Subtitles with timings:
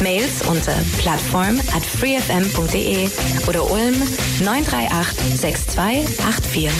[0.00, 3.08] Mails unter plattform at freefm.de
[3.48, 3.94] oder Ulm
[4.42, 6.70] 938 6284.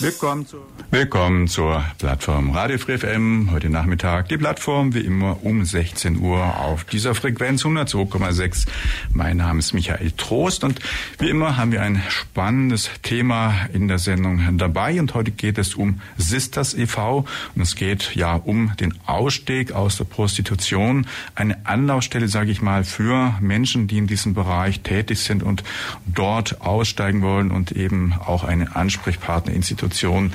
[0.00, 0.58] Willkommen, zu
[0.94, 3.48] Willkommen zur Plattform Radio Free FM.
[3.50, 8.68] Heute Nachmittag die Plattform wie immer um 16 Uhr auf dieser Frequenz 102,6.
[9.12, 10.78] Mein Name ist Michael Trost und
[11.18, 15.74] wie immer haben wir ein spannendes Thema in der Sendung dabei und heute geht es
[15.74, 17.24] um Sisters e.V.
[17.56, 21.08] und es geht ja um den Ausstieg aus der Prostitution.
[21.34, 25.64] Eine Anlaufstelle, sage ich mal, für Menschen, die in diesem Bereich tätig sind und
[26.06, 30.32] dort aussteigen wollen und eben auch eine Ansprechpartnerinstitution Institution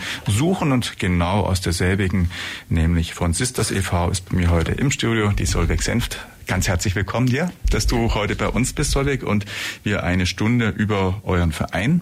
[0.50, 2.32] suchen und genau aus derselbigen,
[2.70, 4.10] nämlich von Sisters e.V.
[4.10, 8.16] ist bei mir heute im Studio die Solveig Senft ganz herzlich willkommen dir, dass du
[8.16, 9.46] heute bei uns bist, Solveig, und
[9.84, 12.02] wir eine Stunde über euren Verein,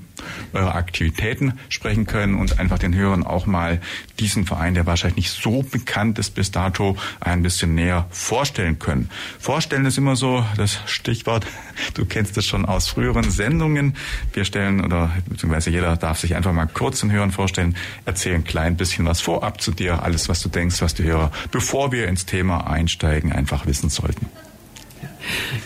[0.53, 3.81] eure Aktivitäten sprechen können und einfach den Hörern auch mal
[4.19, 9.09] diesen Verein, der wahrscheinlich nicht so bekannt ist bis dato, ein bisschen näher vorstellen können.
[9.37, 11.45] Vorstellen ist immer so das Stichwort.
[11.93, 13.97] Du kennst es schon aus früheren Sendungen.
[14.31, 18.43] Wir stellen oder beziehungsweise jeder darf sich einfach mal kurz den Hörern vorstellen, erzählen ein
[18.45, 22.07] klein bisschen was vorab zu dir, alles was du denkst, was die Hörer, bevor wir
[22.07, 24.27] ins Thema einsteigen, einfach wissen sollten.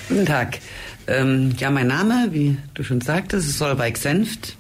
[0.08, 0.60] Guten Tag.
[1.08, 4.56] Ähm, ja, mein Name, wie du schon sagtest, ist Solveig Senft.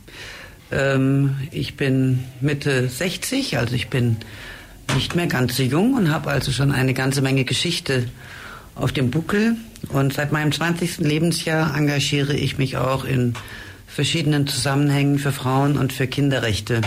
[0.71, 4.17] Ähm, ich bin Mitte 60, also ich bin
[4.95, 8.05] nicht mehr ganz so jung und habe also schon eine ganze Menge Geschichte
[8.75, 9.55] auf dem Buckel.
[9.89, 10.99] Und seit meinem 20.
[10.99, 13.33] Lebensjahr engagiere ich mich auch in
[13.87, 16.81] verschiedenen Zusammenhängen für Frauen und für Kinderrechte.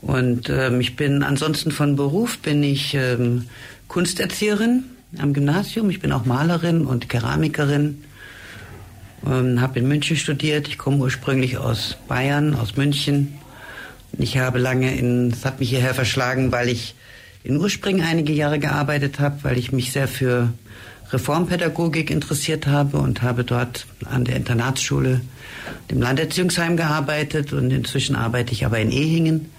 [0.00, 3.46] Und ähm, ich bin ansonsten von Beruf bin ich ähm,
[3.88, 4.84] Kunsterzieherin
[5.16, 5.88] am Gymnasium.
[5.90, 8.04] Ich bin auch Malerin und Keramikerin.
[9.26, 10.68] Ähm, habe in München studiert.
[10.68, 13.38] Ich komme ursprünglich aus Bayern, aus München.
[14.18, 16.94] Ich habe lange in, es hat mich hierher verschlagen, weil ich
[17.44, 20.52] in Urspringen einige Jahre gearbeitet habe, weil ich mich sehr für
[21.10, 25.22] Reformpädagogik interessiert habe und habe dort an der Internatsschule,
[25.90, 29.50] dem Landerziehungsheim gearbeitet und inzwischen arbeite ich aber in Ehingen,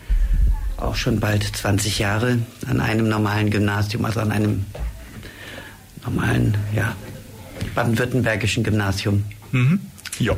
[0.77, 4.65] auch schon bald 20 Jahre an einem normalen Gymnasium, also an einem
[6.03, 6.95] normalen, ja,
[7.75, 9.25] baden-württembergischen Gymnasium.
[9.51, 9.79] Mhm.
[10.19, 10.33] Ja.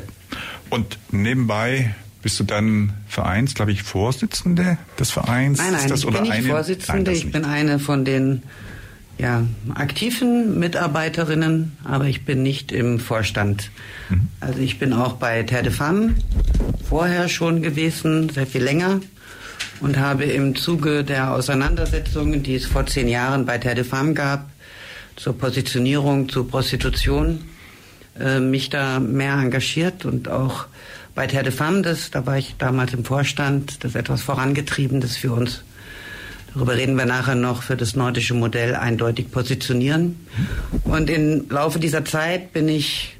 [0.69, 5.59] Und nebenbei bist du dann Vereins, glaube ich, Vorsitzende des Vereins?
[5.59, 6.47] Nein, nein, ich bin nicht eine?
[6.47, 8.43] Vorsitzende, nein, ich bin eine von den
[9.17, 9.43] ja,
[9.75, 13.69] aktiven Mitarbeiterinnen, aber ich bin nicht im Vorstand.
[14.09, 14.27] Mhm.
[14.39, 16.15] Also ich bin auch bei Terre de Femme
[16.87, 18.99] vorher schon gewesen, sehr viel länger
[19.79, 24.13] und habe im Zuge der Auseinandersetzungen, die es vor zehn Jahren bei Terre de Femme
[24.13, 24.49] gab,
[25.15, 27.39] zur Positionierung zu Prostitution
[28.19, 30.65] äh, mich da mehr engagiert und auch
[31.15, 35.17] bei Terre de Femme, das, da war ich damals im Vorstand, das etwas vorangetrieben, das
[35.17, 35.63] für uns,
[36.53, 40.25] darüber reden wir nachher noch, für das nordische Modell eindeutig positionieren.
[40.85, 43.17] Und im Laufe dieser Zeit bin ich,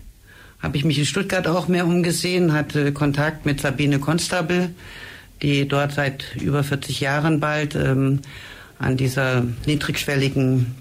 [0.59, 4.69] habe ich mich in Stuttgart auch mehr umgesehen, hatte Kontakt mit Sabine Konstabel,
[5.41, 8.21] die dort seit über 40 Jahren bald ähm,
[8.79, 10.75] an dieser niedrigschwelligen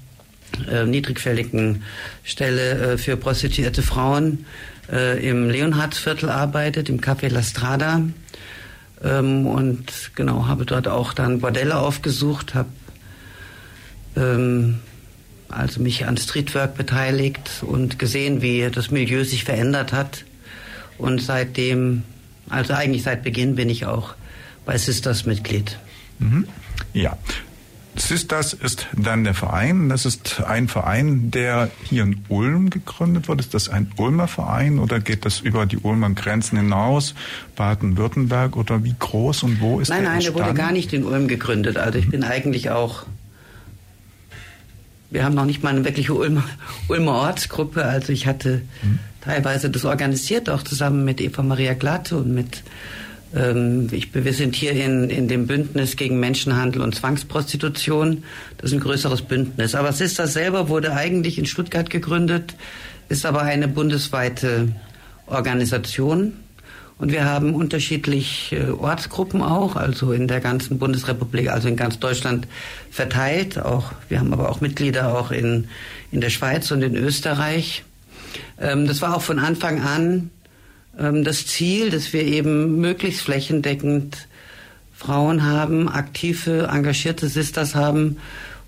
[0.70, 1.82] äh, niedrigschwelligen
[2.24, 4.44] Stelle äh, für prostituierte Frauen
[4.90, 8.02] äh, im Leonhardsviertel arbeitet, im Café La Strada.
[9.02, 12.68] Ähm, und genau, habe dort auch dann Bordelle aufgesucht, habe
[14.16, 14.80] ähm,
[15.48, 20.24] also mich an Streetwork beteiligt und gesehen, wie das Milieu sich verändert hat.
[20.98, 22.02] Und seitdem,
[22.48, 24.14] also eigentlich seit Beginn bin ich auch
[24.66, 25.78] bei Sisters Mitglied.
[26.18, 26.46] Mhm.
[26.92, 27.16] Ja,
[27.96, 29.88] Sisters ist dann der Verein.
[29.88, 33.40] Das ist ein Verein, der hier in Ulm gegründet wurde.
[33.40, 37.14] Ist das ein Ulmer Verein oder geht das über die Ulmer Grenzen hinaus?
[37.56, 40.92] Baden-Württemberg oder wie groß und wo ist nein, der Nein, nein, der wurde gar nicht
[40.92, 41.76] in Ulm gegründet.
[41.76, 43.06] Also ich bin eigentlich auch
[45.10, 46.44] wir haben noch nicht mal eine wirkliche Ulmer,
[46.88, 47.84] Ulmer Ortsgruppe.
[47.84, 49.00] Also ich hatte mhm.
[49.20, 52.62] teilweise das organisiert, auch zusammen mit Eva Maria Glatte und mit
[53.32, 58.24] ich, wir sind hier in, in dem Bündnis gegen Menschenhandel und Zwangsprostitution.
[58.58, 59.76] Das ist ein größeres Bündnis.
[59.76, 62.54] Aber SISTA selber wurde eigentlich in Stuttgart gegründet,
[63.08, 64.74] ist aber eine bundesweite
[65.26, 66.32] Organisation.
[66.98, 72.46] Und wir haben unterschiedliche Ortsgruppen auch, also in der ganzen Bundesrepublik, also in ganz Deutschland
[72.90, 73.58] verteilt.
[73.58, 75.68] Auch, wir haben aber auch Mitglieder auch in,
[76.10, 77.84] in der Schweiz und in Österreich.
[78.60, 80.30] Ähm, das war auch von Anfang an ähm,
[81.00, 84.28] das Ziel, dass wir eben möglichst flächendeckend
[84.94, 88.18] Frauen haben, aktive, engagierte Sisters haben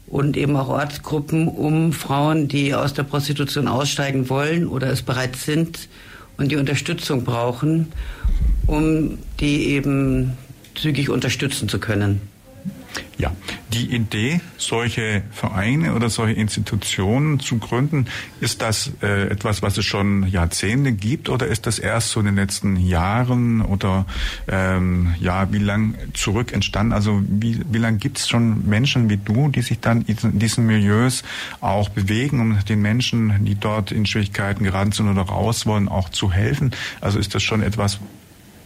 [0.06, 5.44] und eben auch Ortsgruppen, um Frauen, die aus der Prostitution aussteigen wollen oder es bereits
[5.44, 5.88] sind
[6.38, 7.92] und die Unterstützung brauchen,
[8.66, 10.32] um die eben
[10.74, 12.31] zügig unterstützen zu können.
[13.18, 13.30] Ja,
[13.72, 18.06] die Idee, solche Vereine oder solche Institutionen zu gründen,
[18.40, 22.26] ist das äh, etwas, was es schon Jahrzehnte gibt oder ist das erst so in
[22.26, 24.06] den letzten Jahren oder
[24.48, 26.92] ähm, ja, wie lang zurück entstanden?
[26.92, 30.66] Also wie, wie lange gibt es schon Menschen wie du, die sich dann in diesen
[30.66, 31.22] Milieus
[31.60, 36.08] auch bewegen, um den Menschen, die dort in Schwierigkeiten geraten sind oder raus wollen, auch
[36.08, 36.72] zu helfen?
[37.00, 38.00] Also ist das schon etwas,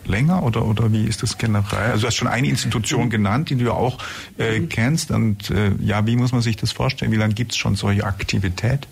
[0.09, 1.91] länger oder, oder wie ist das generell?
[1.91, 3.99] Also du hast schon eine Institution genannt, die du ja auch
[4.39, 4.69] äh, mhm.
[4.69, 5.11] kennst.
[5.11, 7.13] Und äh, ja, wie muss man sich das vorstellen?
[7.13, 8.87] Wie lange gibt es schon solche Aktivität?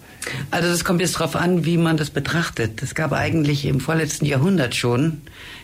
[0.50, 2.82] Also das kommt jetzt darauf an, wie man das betrachtet.
[2.82, 5.22] Es gab eigentlich im vorletzten Jahrhundert schon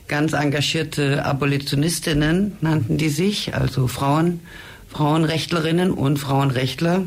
[0.08, 4.41] ganz engagierte Abolitionistinnen, nannten die sich, also Frauen,
[4.88, 7.05] Frauenrechtlerinnen und Frauenrechtler,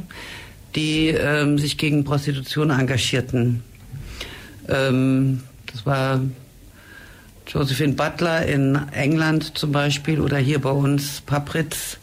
[0.75, 3.63] die ähm, sich gegen Prostitution engagierten.
[4.67, 6.21] Ähm, das war
[7.47, 11.97] Josephine Butler in England zum Beispiel oder hier bei uns Papritz.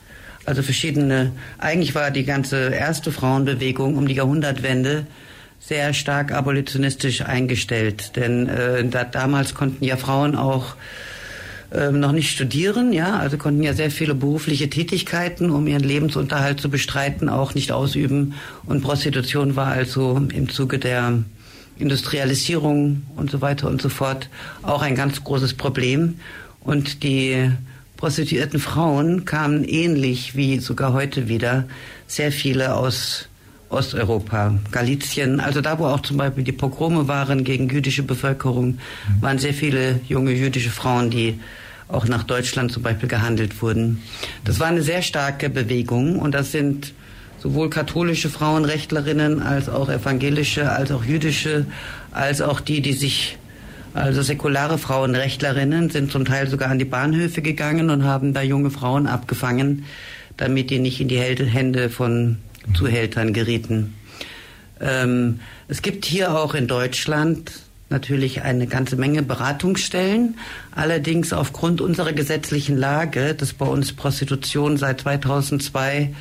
[0.47, 5.07] Also verschiedene, eigentlich war die ganze erste Frauenbewegung um die Jahrhundertwende
[5.61, 8.17] sehr stark abolitionistisch eingestellt.
[8.17, 10.75] Denn äh, da, damals konnten ja Frauen auch
[11.71, 16.61] äh, noch nicht studieren, ja, also konnten ja sehr viele berufliche Tätigkeiten, um ihren Lebensunterhalt
[16.61, 18.35] zu bestreiten, auch nicht ausüben.
[18.67, 21.23] Und Prostitution war also im Zuge der
[21.81, 24.29] Industrialisierung und so weiter und so fort
[24.63, 26.21] auch ein ganz großes Problem.
[26.61, 27.51] Und die
[27.97, 31.65] prostituierten Frauen kamen ähnlich wie sogar heute wieder
[32.07, 33.29] sehr viele aus
[33.71, 38.79] Osteuropa, Galizien, also da, wo auch zum Beispiel die Pogrome waren gegen jüdische Bevölkerung,
[39.21, 41.39] waren sehr viele junge jüdische Frauen, die
[41.87, 44.03] auch nach Deutschland zum Beispiel gehandelt wurden.
[44.45, 46.95] Das war eine sehr starke Bewegung und das sind
[47.43, 51.67] sowohl katholische Frauenrechtlerinnen als auch evangelische, als auch jüdische,
[52.13, 53.39] als auch die, die sich
[53.93, 58.71] also säkulare Frauenrechtlerinnen sind zum Teil sogar an die Bahnhöfe gegangen und haben da junge
[58.71, 59.85] Frauen abgefangen,
[60.37, 62.39] damit die nicht in die Hände von
[62.75, 63.95] Zuhältern gerieten.
[64.81, 67.53] Ähm, es gibt hier auch in Deutschland
[67.89, 70.39] natürlich eine ganze Menge Beratungsstellen.
[70.71, 76.15] Allerdings aufgrund unserer gesetzlichen Lage, dass bei uns Prostitution seit 2002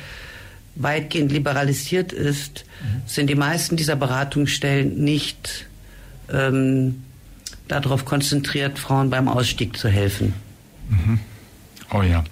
[0.82, 3.02] weitgehend liberalisiert ist, mhm.
[3.06, 5.66] sind die meisten dieser Beratungsstellen nicht
[6.32, 7.02] ähm,
[7.68, 10.34] darauf konzentriert, Frauen beim Ausstieg zu helfen.
[10.88, 11.20] Mhm.
[11.92, 12.24] Oh ja.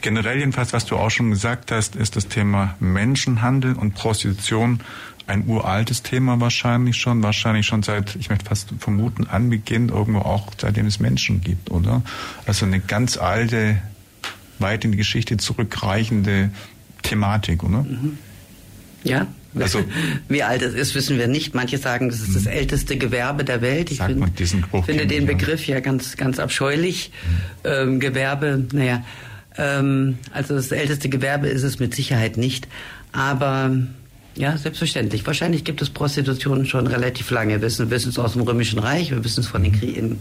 [0.00, 4.80] Generell jedenfalls, was du auch schon gesagt hast, ist das Thema Menschenhandel und Prostitution
[5.26, 10.48] ein uraltes Thema wahrscheinlich schon, wahrscheinlich schon seit, ich möchte fast vermuten, Anbeginn irgendwo auch
[10.58, 12.02] seitdem es Menschen gibt, oder?
[12.46, 13.78] Also eine ganz alte,
[14.58, 16.50] weit in die Geschichte zurückreichende
[17.02, 17.82] Thematik, oder?
[17.82, 18.18] Mhm.
[19.04, 19.26] Ja.
[19.58, 19.82] Also,
[20.28, 21.54] Wie alt es ist, wissen wir nicht.
[21.54, 22.50] Manche sagen, das ist das mhm.
[22.50, 23.90] älteste Gewerbe der Welt.
[23.90, 24.22] Ich find,
[24.84, 27.10] finde den Begriff ja ganz, ganz abscheulich.
[27.64, 27.70] Mhm.
[27.70, 29.04] Ähm, Gewerbe, naja,
[29.56, 32.68] ähm, also das älteste Gewerbe ist es mit Sicherheit nicht.
[33.12, 33.76] Aber
[34.36, 35.26] ja, selbstverständlich.
[35.26, 37.54] Wahrscheinlich gibt es Prostitution schon relativ lange.
[37.54, 39.72] Wir wissen, wissen es aus dem Römischen Reich, wir wissen es von den.
[39.72, 40.16] Krie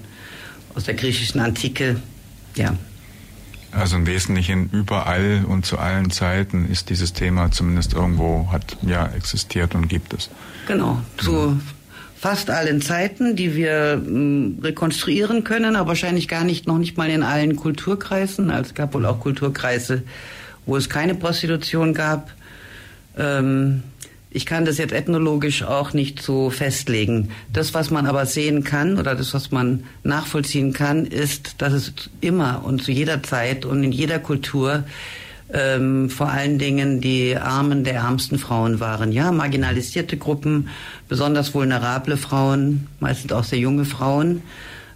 [0.74, 1.98] aus der griechischen Antike.
[2.55, 2.75] Ja.
[3.71, 9.07] Also im Wesentlichen überall und zu allen Zeiten ist dieses Thema zumindest irgendwo hat ja
[9.07, 10.29] existiert und gibt es.
[10.67, 11.62] Genau, zu mhm.
[12.17, 17.09] fast allen Zeiten, die wir mh, rekonstruieren können, aber wahrscheinlich gar nicht noch nicht mal
[17.09, 18.50] in allen Kulturkreisen.
[18.50, 20.03] Also es gab wohl auch Kulturkreise,
[20.65, 22.31] wo es keine Prostitution gab.
[23.17, 23.83] Ähm,
[24.29, 27.29] ich kann das jetzt ethnologisch auch nicht so festlegen.
[27.51, 31.93] Das, was man aber sehen kann oder das, was man nachvollziehen kann, ist, dass es
[32.19, 34.84] immer und zu jeder Zeit und in jeder Kultur
[35.53, 39.13] ähm, vor allen Dingen die Armen der ärmsten Frauen waren.
[39.13, 40.67] Ja, marginalisierte Gruppen,
[41.07, 44.41] besonders vulnerable Frauen, meistens auch sehr junge Frauen,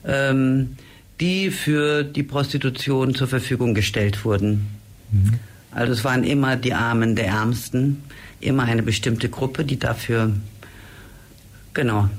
[0.05, 0.75] ähm,
[1.21, 4.67] die für die Prostitution zur Verfügung gestellt wurden.
[5.11, 5.39] Mhm.
[5.71, 8.03] Also es waren immer die Armen der Ärmsten
[8.41, 10.33] immer eine bestimmte Gruppe, die dafür,
[11.73, 12.09] genau,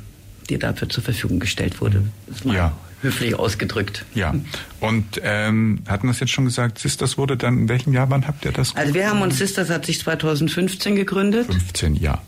[0.48, 2.02] die dafür zur Verfügung gestellt wurde.
[2.26, 2.72] Das ist mal ja.
[3.02, 4.04] höflich ausgedrückt.
[4.14, 4.34] Ja.
[4.80, 8.26] Und ähm, hatten wir es jetzt schon gesagt, Sisters wurde dann, in welchem Jahr, wann
[8.26, 8.74] habt ihr das?
[8.76, 11.46] Also wir haben uns, Sisters hat sich 2015 gegründet.
[11.46, 12.22] 15, ja.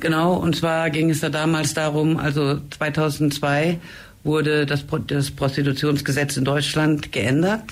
[0.00, 3.80] Genau, und zwar ging es da damals darum, also 2002
[4.22, 7.64] wurde das, das Prostitutionsgesetz in Deutschland geändert,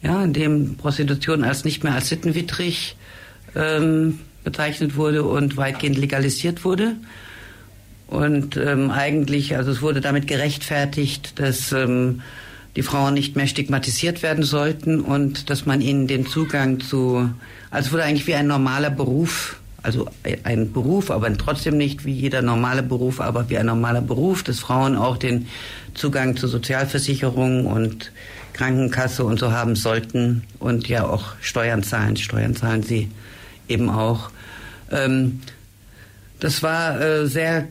[0.00, 2.96] ja, in dem Prostitution als nicht mehr als sittenwidrig
[3.54, 6.96] ähm, bezeichnet wurde und weitgehend legalisiert wurde.
[8.08, 12.20] Und ähm, eigentlich, also es wurde damit gerechtfertigt, dass ähm,
[12.76, 17.30] die Frauen nicht mehr stigmatisiert werden sollten und dass man ihnen den Zugang zu,
[17.70, 20.08] also es wurde eigentlich wie ein normaler Beruf, also
[20.44, 24.60] ein Beruf, aber trotzdem nicht wie jeder normale Beruf, aber wie ein normaler Beruf, dass
[24.60, 25.48] Frauen auch den
[25.94, 28.12] Zugang zu Sozialversicherung und
[28.52, 32.16] Krankenkasse und so haben sollten und ja auch Steuern zahlen.
[32.16, 33.08] Steuern zahlen sie
[33.72, 34.30] eben auch.
[34.90, 35.40] Ähm,
[36.40, 37.68] das war äh, sehr,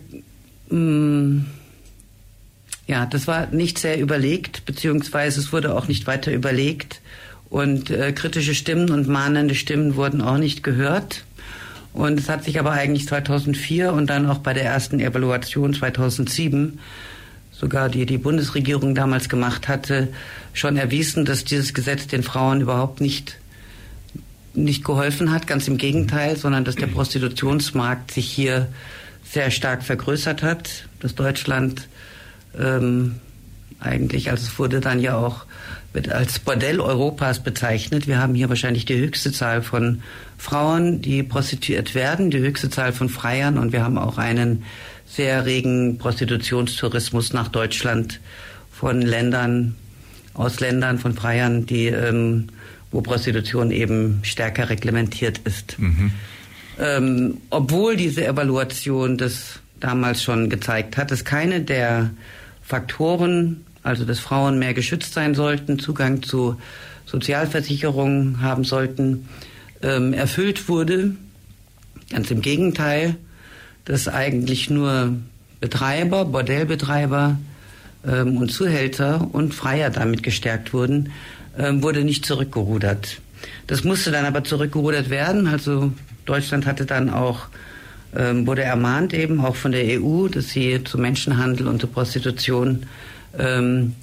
[0.70, 1.46] mh, mm,
[2.88, 7.02] ja, das war nicht sehr überlegt, beziehungsweise es wurde auch nicht weiter überlegt
[7.50, 11.24] und äh, kritische Stimmen und mahnende Stimmen wurden auch nicht gehört.
[11.94, 16.80] Und es hat sich aber eigentlich 2004 und dann auch bei der ersten Evaluation 2007
[17.62, 20.08] sogar die die Bundesregierung damals gemacht hatte,
[20.52, 23.38] schon erwiesen, dass dieses Gesetz den Frauen überhaupt nicht
[24.54, 28.68] nicht geholfen hat, ganz im Gegenteil, sondern dass der Prostitutionsmarkt sich hier
[29.24, 31.88] sehr stark vergrößert hat, dass Deutschland
[32.60, 33.16] ähm,
[33.80, 35.46] eigentlich, also es wurde dann ja auch
[36.10, 38.08] als Bordell Europas bezeichnet.
[38.08, 40.02] Wir haben hier wahrscheinlich die höchste Zahl von
[40.38, 44.64] Frauen, die prostituiert werden, die höchste Zahl von Freiern und wir haben auch einen
[45.06, 48.22] sehr regen Prostitutionstourismus nach Deutschland
[48.72, 49.76] von Ländern,
[50.34, 52.48] aus Ländern von Freiern, die, ähm,
[52.92, 55.80] wo Prostitution eben stärker reglementiert ist.
[55.80, 56.12] Mhm.
[56.80, 62.12] Ähm, obwohl diese Evaluation das damals schon gezeigt hat, dass keine der
[62.64, 66.58] Faktoren, also dass Frauen mehr geschützt sein sollten, Zugang zu
[67.06, 69.28] Sozialversicherungen haben sollten,
[69.82, 71.16] ähm, erfüllt wurde.
[72.10, 73.16] Ganz im Gegenteil,
[73.86, 75.16] dass eigentlich nur
[75.60, 77.38] Betreiber, Bordellbetreiber
[78.06, 81.12] ähm, und Zuhälter und Freier damit gestärkt wurden,
[81.58, 83.20] wurde nicht zurückgerudert.
[83.68, 85.48] Das musste dann aber zurückgerudert werden.
[85.48, 85.92] Also
[86.26, 87.48] Deutschland hatte dann auch
[88.16, 92.86] ähm, wurde ermahnt eben auch von der EU, dass sie zu Menschenhandel und zu Prostitution
[93.38, 93.96] ähm,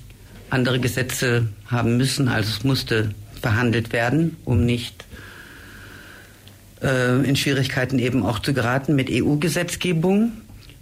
[0.51, 2.29] andere Gesetze haben müssen.
[2.29, 5.05] Also es musste verhandelt werden, um nicht
[6.83, 10.33] äh, in Schwierigkeiten eben auch zu geraten mit EU-Gesetzgebung.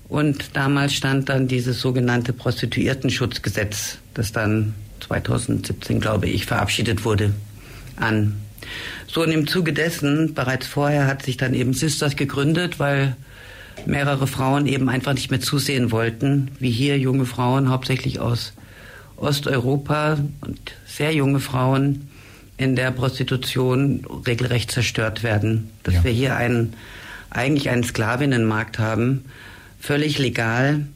[0.09, 7.33] Und damals stand dann dieses sogenannte Prostituiertenschutzgesetz, das dann 2017, glaube ich, verabschiedet wurde,
[7.97, 8.37] an.
[9.07, 13.17] So und im Zuge dessen, bereits vorher hat sich dann eben Sisters gegründet, weil
[13.85, 18.53] mehrere Frauen eben einfach nicht mehr zusehen wollten, wie hier junge Frauen, hauptsächlich aus
[19.17, 22.09] Osteuropa und sehr junge Frauen
[22.57, 25.71] in der Prostitution regelrecht zerstört werden.
[25.83, 26.05] Dass ja.
[26.05, 26.75] wir hier einen,
[27.31, 29.27] eigentlich einen Sklavinnenmarkt haben,
[29.79, 30.87] völlig legal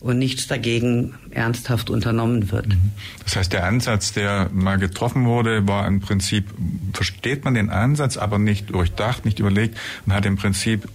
[0.00, 2.68] und nichts dagegen ernsthaft unternommen wird.
[2.68, 2.92] Mhm.
[3.24, 6.46] Das heißt, der Ansatz, der mal getroffen wurde, war im Prinzip,
[6.92, 9.76] versteht man den Ansatz, aber nicht durchdacht, nicht überlegt
[10.06, 10.88] und hat im Prinzip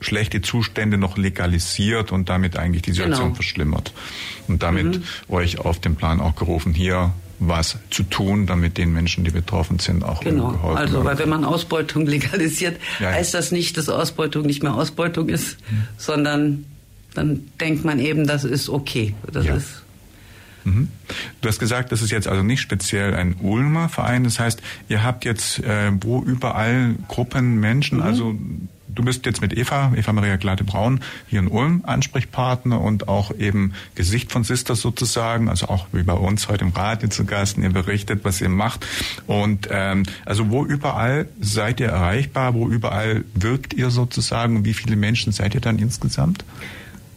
[0.00, 3.34] schlechte Zustände noch legalisiert und damit eigentlich die Situation genau.
[3.34, 3.92] verschlimmert.
[4.48, 5.02] Und damit mhm.
[5.28, 9.78] euch auf den Plan auch gerufen, hier was zu tun, damit den Menschen, die betroffen
[9.78, 10.52] sind, auch genau.
[10.52, 14.74] geholfen Also, weil wenn man Ausbeutung legalisiert, ja, heißt das nicht, dass Ausbeutung nicht mehr
[14.74, 15.82] Ausbeutung ist, mhm.
[15.98, 16.64] sondern
[17.16, 19.14] dann denkt man eben, das ist okay.
[19.32, 19.56] Das ja.
[19.56, 19.82] ist
[20.64, 20.88] mhm.
[21.40, 24.24] Du hast gesagt, das ist jetzt also nicht speziell ein Ulmer Verein.
[24.24, 28.04] Das heißt, ihr habt jetzt äh, wo überall Gruppen Menschen, mhm.
[28.04, 28.36] also
[28.96, 33.74] du bist jetzt mit Eva, Eva Maria Glade-Braun, hier in Ulm Ansprechpartner und auch eben
[33.94, 37.70] Gesicht von Sisters sozusagen, also auch wie bei uns heute im Radio zu Gast, ihr
[37.70, 38.86] berichtet, was ihr macht.
[39.26, 44.74] Und ähm, also wo überall seid ihr erreichbar, wo überall wirkt ihr sozusagen und wie
[44.74, 46.44] viele Menschen seid ihr dann insgesamt?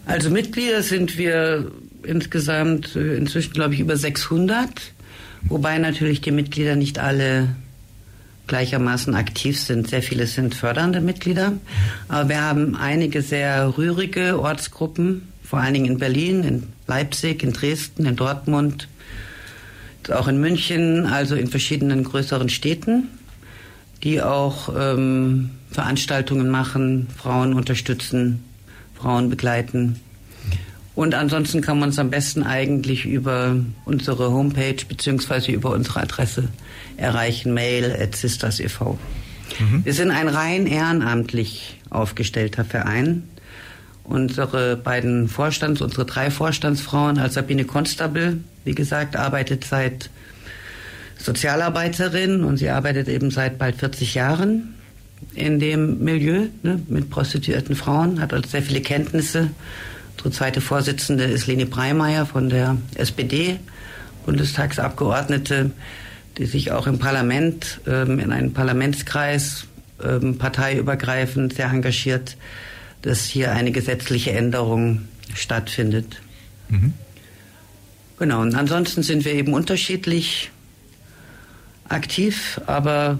[0.09, 4.67] Also Mitglieder sind wir insgesamt äh, inzwischen, glaube ich, über 600,
[5.43, 7.49] wobei natürlich die Mitglieder nicht alle
[8.47, 9.87] gleichermaßen aktiv sind.
[9.87, 11.53] Sehr viele sind fördernde Mitglieder.
[12.07, 17.53] Aber wir haben einige sehr rührige Ortsgruppen, vor allen Dingen in Berlin, in Leipzig, in
[17.53, 18.87] Dresden, in Dortmund,
[20.11, 23.09] auch in München, also in verschiedenen größeren Städten,
[24.01, 28.43] die auch ähm, Veranstaltungen machen, Frauen unterstützen,
[28.99, 29.99] Frauen begleiten.
[30.95, 36.49] Und ansonsten kann man es am besten eigentlich über unsere Homepage beziehungsweise über unsere Adresse
[36.97, 38.99] erreichen, mail at sisters e.V.
[39.59, 39.85] Mhm.
[39.85, 43.23] Wir sind ein rein ehrenamtlich aufgestellter Verein.
[44.03, 50.09] Unsere beiden Vorstands, unsere drei Vorstandsfrauen, als Sabine Constable, wie gesagt, arbeitet seit
[51.17, 54.73] Sozialarbeiterin und sie arbeitet eben seit bald 40 Jahren
[55.33, 59.51] in dem Milieu ne, mit prostituierten Frauen, hat also sehr viele Kenntnisse
[60.19, 63.57] Unsere zweite Vorsitzende ist Leni Breimeyer von der SPD,
[64.25, 65.71] Bundestagsabgeordnete,
[66.37, 69.65] die sich auch im Parlament, ähm, in einem Parlamentskreis,
[70.03, 72.35] ähm, parteiübergreifend sehr engagiert,
[73.01, 76.21] dass hier eine gesetzliche Änderung stattfindet.
[76.67, 76.93] Mhm.
[78.19, 80.51] Genau, und ansonsten sind wir eben unterschiedlich
[81.87, 83.19] aktiv, aber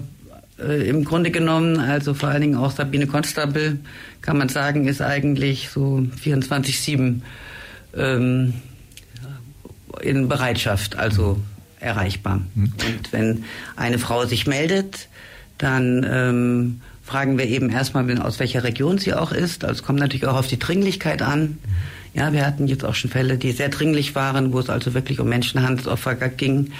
[0.60, 3.78] äh, im Grunde genommen, also vor allen Dingen auch Sabine Konstabel,
[4.20, 7.20] kann man sagen, ist eigentlich so 24-7
[7.96, 8.54] ähm,
[10.02, 11.40] in Bereitschaft, also
[11.80, 12.40] erreichbar.
[12.54, 12.72] Mhm.
[12.86, 13.44] Und wenn
[13.76, 15.08] eine Frau sich meldet,
[15.58, 19.64] dann ähm, fragen wir eben erstmal, aus welcher Region sie auch ist.
[19.64, 21.58] Also es kommt natürlich auch auf die Dringlichkeit an.
[22.14, 25.20] Ja, wir hatten jetzt auch schon Fälle, die sehr dringlich waren, wo es also wirklich
[25.20, 26.72] um Menschenhandelsopfer ging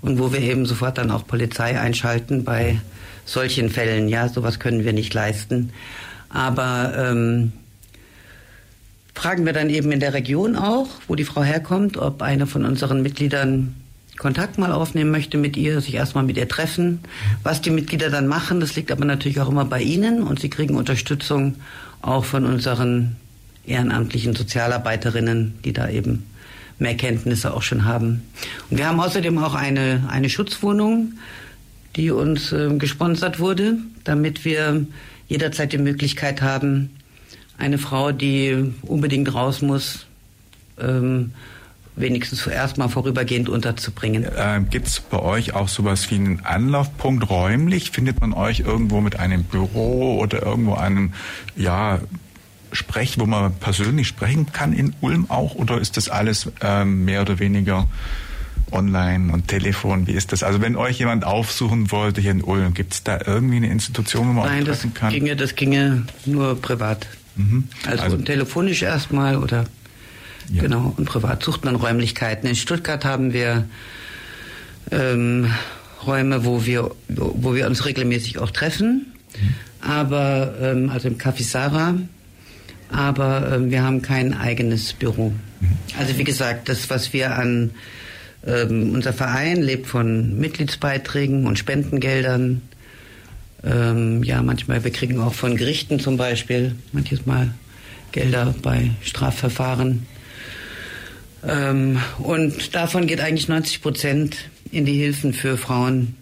[0.00, 2.80] und wo wir eben sofort dann auch Polizei einschalten bei
[3.28, 4.08] solchen Fällen.
[4.08, 5.70] Ja, sowas können wir nicht leisten.
[6.30, 7.52] Aber ähm,
[9.14, 12.64] fragen wir dann eben in der Region auch, wo die Frau herkommt, ob eine von
[12.64, 13.74] unseren Mitgliedern
[14.18, 17.00] Kontakt mal aufnehmen möchte mit ihr, sich erstmal mit ihr treffen.
[17.44, 20.50] Was die Mitglieder dann machen, das liegt aber natürlich auch immer bei ihnen und sie
[20.50, 21.56] kriegen Unterstützung
[22.02, 23.16] auch von unseren
[23.64, 26.24] ehrenamtlichen Sozialarbeiterinnen, die da eben
[26.78, 28.22] mehr Kenntnisse auch schon haben.
[28.70, 31.12] Und wir haben außerdem auch eine, eine Schutzwohnung,
[31.98, 34.86] die uns äh, gesponsert wurde, damit wir
[35.26, 36.90] jederzeit die Möglichkeit haben,
[37.58, 40.06] eine Frau, die unbedingt raus muss,
[40.80, 41.32] ähm,
[41.96, 44.24] wenigstens zuerst mal vorübergehend unterzubringen.
[44.24, 47.90] Äh, Gibt es bei euch auch sowas wie einen Anlaufpunkt räumlich?
[47.90, 51.12] Findet man euch irgendwo mit einem Büro oder irgendwo einem,
[51.56, 52.00] ja,
[52.70, 55.54] Sprech, wo man persönlich sprechen kann in Ulm auch?
[55.54, 57.88] Oder ist das alles ähm, mehr oder weniger
[58.72, 60.06] online und Telefon?
[60.06, 60.42] Wie ist das?
[60.42, 64.28] Also wenn euch jemand aufsuchen wollte hier in Ulm, gibt es da irgendwie eine Institution,
[64.28, 65.12] wo man Nein, treffen kann?
[65.16, 67.06] Nein, das ginge nur privat.
[67.36, 67.68] Mhm.
[67.86, 69.66] Also, also telefonisch erstmal oder
[70.50, 70.62] ja.
[70.62, 72.48] Genau, und privat sucht man Räumlichkeiten.
[72.48, 73.66] In Stuttgart haben wir
[74.90, 75.52] ähm,
[76.06, 79.12] Räume, wo wir, wo wir uns regelmäßig auch treffen.
[79.38, 79.54] Mhm.
[79.86, 81.94] Aber, ähm, also im Café Sarah.
[82.90, 85.32] Aber ähm, wir haben kein eigenes Büro.
[85.60, 85.68] Mhm.
[85.98, 87.72] Also wie gesagt, das, was wir an
[88.46, 92.62] ähm, unser Verein lebt von Mitgliedsbeiträgen und Spendengeldern.
[93.64, 97.52] Ähm, ja, manchmal, wir kriegen auch von Gerichten zum Beispiel, manches Mal
[98.12, 100.06] Gelder bei Strafverfahren.
[101.46, 104.36] Ähm, und davon geht eigentlich 90 Prozent
[104.70, 106.14] in die Hilfen für Frauen,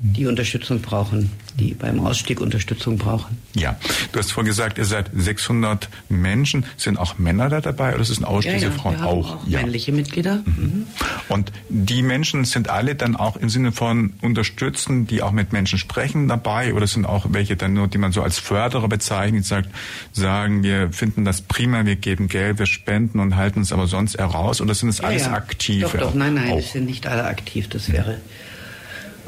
[0.00, 3.36] die Unterstützung brauchen, die beim Ausstieg Unterstützung brauchen.
[3.54, 3.76] Ja,
[4.12, 6.64] du hast vorhin gesagt, ihr seid 600 Menschen.
[6.76, 9.36] Sind auch Männer da dabei oder ein Ausstieg ja, ja, Frauen auch?
[9.36, 9.60] auch ja.
[9.60, 10.42] männliche Mitglieder.
[10.44, 10.54] Mhm.
[10.56, 10.86] mhm.
[11.28, 15.78] Und die Menschen sind alle dann auch im Sinne von unterstützen, die auch mit Menschen
[15.78, 19.68] sprechen dabei oder sind auch welche dann nur, die man so als Förderer bezeichnet, sagt,
[20.12, 24.16] sagen, wir finden das prima, wir geben Geld, wir spenden und halten es aber sonst
[24.16, 25.82] heraus oder sind es alles aktiv?
[25.82, 27.68] Doch, doch, nein, nein, es sind nicht alle aktiv.
[27.68, 28.18] Das wäre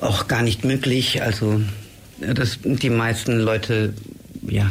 [0.01, 1.23] auch gar nicht möglich.
[1.23, 1.61] Also
[2.19, 3.95] das, die meisten Leute
[4.47, 4.71] ja,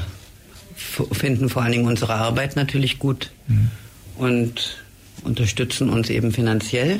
[0.76, 3.72] finden vor allen Dingen unsere Arbeit natürlich gut mhm.
[4.18, 4.84] und
[5.24, 7.00] unterstützen uns eben finanziell.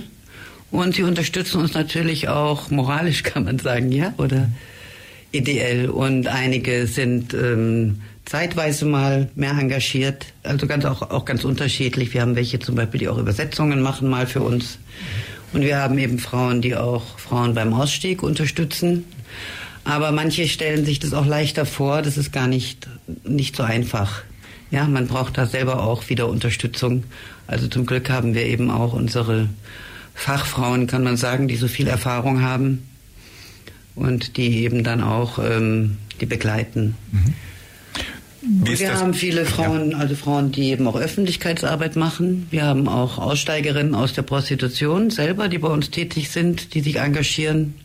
[0.72, 4.50] Und sie unterstützen uns natürlich auch moralisch, kann man sagen, ja, oder
[5.32, 5.90] ideell.
[5.90, 12.14] Und einige sind ähm, zeitweise mal mehr engagiert, also ganz auch, auch ganz unterschiedlich.
[12.14, 14.78] Wir haben welche zum Beispiel, die auch Übersetzungen machen mal für uns.
[15.54, 19.06] Und wir haben eben Frauen, die auch Frauen beim Ausstieg unterstützen.
[19.84, 22.02] Aber manche stellen sich das auch leichter vor.
[22.02, 22.88] Das ist gar nicht,
[23.24, 24.22] nicht so einfach.
[24.72, 27.04] Ja, man braucht da selber auch wieder Unterstützung.
[27.48, 29.50] Also zum Glück haben wir eben auch unsere
[30.14, 32.88] Fachfrauen, kann man sagen, die so viel Erfahrung haben
[33.96, 36.96] und die eben dann auch ähm, die begleiten.
[37.12, 37.34] Mhm
[38.42, 39.98] wir haben viele Frauen, ja.
[39.98, 42.48] also Frauen, die eben auch Öffentlichkeitsarbeit machen.
[42.52, 46.98] Wir haben auch Aussteigerinnen aus der Prostitution selber, die bei uns tätig sind, die sich
[46.98, 47.76] engagieren.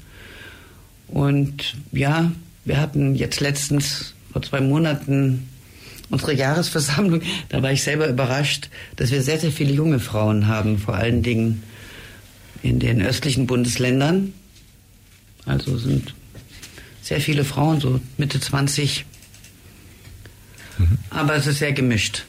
[1.09, 2.31] Und ja,
[2.65, 5.49] wir hatten jetzt letztens vor zwei Monaten
[6.11, 7.23] unsere Jahresversammlung.
[7.49, 11.23] Da war ich selber überrascht, dass wir sehr, sehr viele junge Frauen haben, vor allen
[11.23, 11.63] Dingen
[12.63, 14.33] in den östlichen Bundesländern.
[15.47, 16.15] Also sind
[17.03, 19.05] sehr viele Frauen, so Mitte 20,
[20.79, 20.99] Mhm.
[21.11, 22.25] Aber es ist sehr gemischt.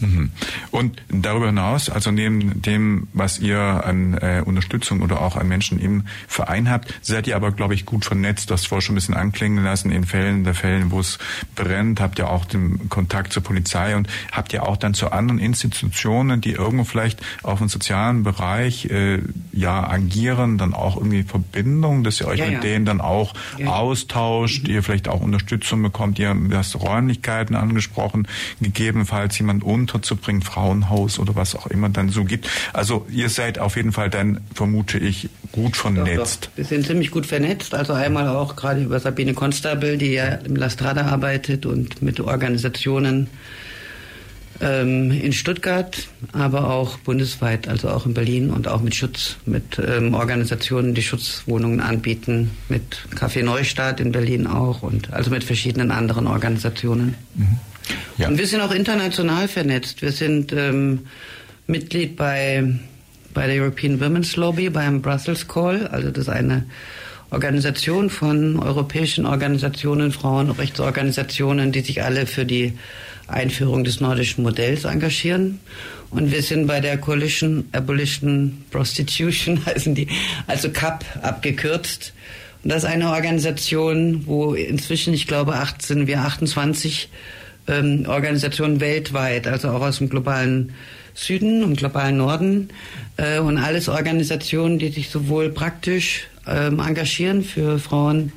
[0.00, 0.30] Mhm.
[0.70, 5.78] Und darüber hinaus, also neben dem, was ihr an äh, Unterstützung oder auch an Menschen
[5.78, 8.50] im Verein habt, seid ihr aber, glaube ich, gut vernetzt.
[8.50, 11.18] Du hast vorher schon ein bisschen anklingen lassen, in Fällen, der Fällen, wo es
[11.54, 15.38] brennt, habt ihr auch den Kontakt zur Polizei und habt ihr auch dann zu anderen
[15.38, 19.20] Institutionen, die irgendwo vielleicht auf dem sozialen Bereich äh,
[19.52, 22.60] ja agieren, dann auch irgendwie Verbindung, dass ihr euch ja, mit ja.
[22.60, 23.68] denen dann auch ja.
[23.68, 24.74] austauscht, mhm.
[24.74, 28.28] ihr vielleicht auch Unterstützung bekommt, ihr hast Räumlichkeiten angesprochen,
[28.60, 32.48] gegebenenfalls jemand un unterzubringen, Frauenhaus oder was auch immer dann so gibt.
[32.72, 36.50] Also ihr seid auf jeden Fall dann, vermute ich, gut vernetzt.
[36.56, 37.74] Wir sind ziemlich gut vernetzt.
[37.74, 42.20] Also einmal auch gerade über Sabine Konstabel, die ja im La Strada arbeitet und mit
[42.20, 43.28] Organisationen
[44.60, 49.80] ähm, in Stuttgart, aber auch bundesweit, also auch in Berlin und auch mit Schutz, mit
[49.84, 55.90] ähm, Organisationen, die Schutzwohnungen anbieten, mit Café Neustadt in Berlin auch und also mit verschiedenen
[55.90, 57.14] anderen Organisationen.
[57.34, 57.58] Mhm.
[58.16, 58.28] Ja.
[58.28, 60.02] Und wir sind auch international vernetzt.
[60.02, 61.06] Wir sind ähm,
[61.66, 62.64] Mitglied bei,
[63.34, 66.66] bei der European Women's Lobby, beim Brussels Call, also das ist eine
[67.30, 72.72] Organisation von europäischen Organisationen, Frauenrechtsorganisationen, die sich alle für die
[73.26, 75.60] Einführung des nordischen Modells engagieren.
[76.10, 80.08] Und wir sind bei der Coalition Abolition Prostitution, heißen die,
[80.46, 82.14] also CAP abgekürzt.
[82.64, 87.10] Und das ist eine Organisation, wo inzwischen, ich glaube, 18, wir 28
[87.68, 90.72] ähm, Organisationen weltweit, also auch aus dem globalen
[91.14, 92.68] Süden und globalen Norden
[93.16, 98.32] äh, und alles Organisationen, die sich sowohl praktisch ähm, engagieren für Frauen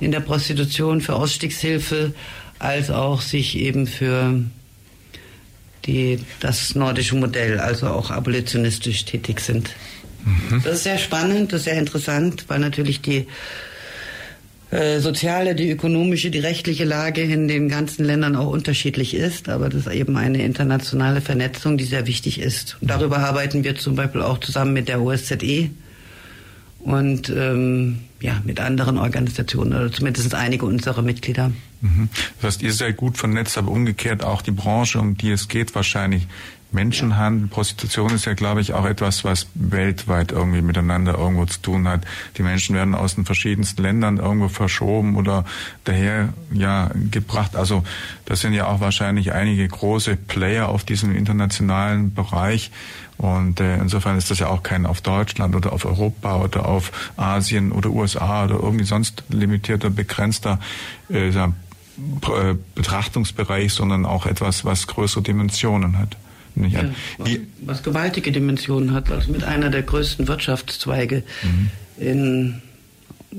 [0.00, 2.12] in der Prostitution, für Ausstiegshilfe,
[2.58, 4.40] als auch sich eben für
[5.86, 9.70] die, das nordische Modell, also auch abolitionistisch tätig sind.
[10.24, 10.62] Mhm.
[10.64, 13.26] Das ist sehr spannend, das ist sehr interessant, weil natürlich die
[14.74, 19.68] äh, soziale, die ökonomische, die rechtliche Lage in den ganzen Ländern auch unterschiedlich ist, aber
[19.68, 22.76] das ist eben eine internationale Vernetzung, die sehr wichtig ist.
[22.80, 25.70] Und darüber arbeiten wir zum Beispiel auch zusammen mit der OSZE
[26.80, 31.52] und ähm, ja, mit anderen Organisationen oder zumindest einige unserer Mitglieder.
[31.80, 32.08] Mhm.
[32.40, 35.74] Das heißt, ihr seid gut vernetzt, aber umgekehrt auch die Branche, um die es geht,
[35.76, 36.26] wahrscheinlich
[36.74, 41.88] Menschenhandel, Prostitution ist ja, glaube ich, auch etwas, was weltweit irgendwie miteinander irgendwo zu tun
[41.88, 42.02] hat.
[42.36, 45.44] Die Menschen werden aus den verschiedensten Ländern irgendwo verschoben oder
[45.84, 47.56] daher ja gebracht.
[47.56, 47.84] Also
[48.26, 52.70] das sind ja auch wahrscheinlich einige große Player auf diesem internationalen Bereich.
[53.16, 56.90] Und äh, insofern ist das ja auch kein auf Deutschland oder auf Europa oder auf
[57.16, 60.58] Asien oder USA oder irgendwie sonst limitierter, begrenzter
[61.08, 61.48] äh, äh
[62.74, 66.16] Betrachtungsbereich, sondern auch etwas, was größere Dimensionen hat
[66.54, 66.94] nicht an.
[67.24, 71.70] Ja, was, gewaltige Dimensionen hat, also mit einer der größten Wirtschaftszweige mhm.
[71.98, 72.62] in,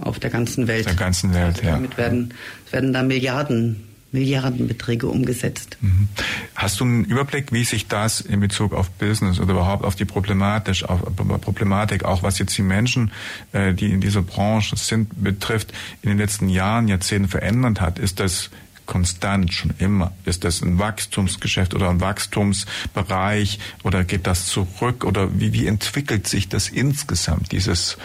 [0.01, 0.85] auf der ganzen Welt.
[0.85, 1.71] Der ganzen Welt, also ja.
[1.73, 2.33] Damit werden,
[2.71, 5.77] werden da Milliarden Milliardenbeträge umgesetzt.
[5.81, 6.07] Mhm.
[6.55, 10.05] Hast du einen Überblick, wie sich das in Bezug auf Business oder überhaupt auf die
[10.05, 13.11] Problematisch, auf Problematik, auch was jetzt die Menschen,
[13.51, 17.99] äh, die in dieser Branche sind, betrifft, in den letzten Jahren, Jahrzehnten verändert hat?
[17.99, 18.49] Ist das
[18.85, 20.13] konstant schon immer?
[20.25, 26.27] Ist das ein Wachstumsgeschäft oder ein Wachstumsbereich oder geht das zurück oder wie, wie entwickelt
[26.27, 27.97] sich das insgesamt, dieses,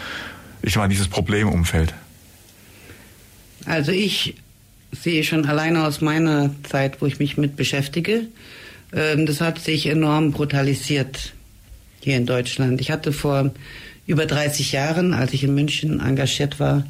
[0.61, 1.93] ich meine, dieses Problemumfeld?
[3.65, 4.35] Also ich
[4.91, 8.27] sehe schon alleine aus meiner Zeit, wo ich mich mit beschäftige,
[8.93, 11.33] ähm, das hat sich enorm brutalisiert
[12.01, 12.81] hier in Deutschland.
[12.81, 13.51] Ich hatte vor
[14.07, 16.85] über 30 Jahren, als ich in München engagiert war,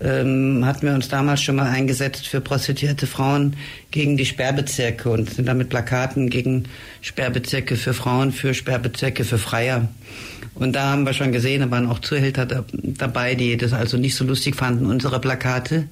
[0.00, 3.56] ähm, hatten wir uns damals schon mal eingesetzt für prostituierte Frauen
[3.90, 6.64] gegen die Sperrbezirke und sind damit Plakaten gegen
[7.00, 9.88] Sperrbezirke für Frauen, für Sperrbezirke für Freier.
[10.54, 13.96] Und da haben wir schon gesehen, da waren auch Zuhälter da, dabei, die das also
[13.96, 15.88] nicht so lustig fanden, unsere Plakate.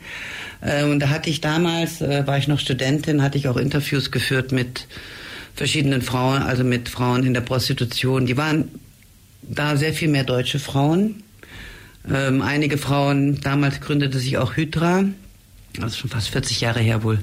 [0.61, 4.11] Äh, und da hatte ich damals, äh, war ich noch Studentin, hatte ich auch Interviews
[4.11, 4.87] geführt mit
[5.55, 8.27] verschiedenen Frauen, also mit Frauen in der Prostitution.
[8.27, 8.69] Die waren
[9.42, 11.23] da sehr viel mehr deutsche Frauen
[12.12, 15.05] ähm, einige Frauen, damals gründete sich auch Hydra,
[15.75, 17.19] das ist schon fast 40 Jahre her wohl,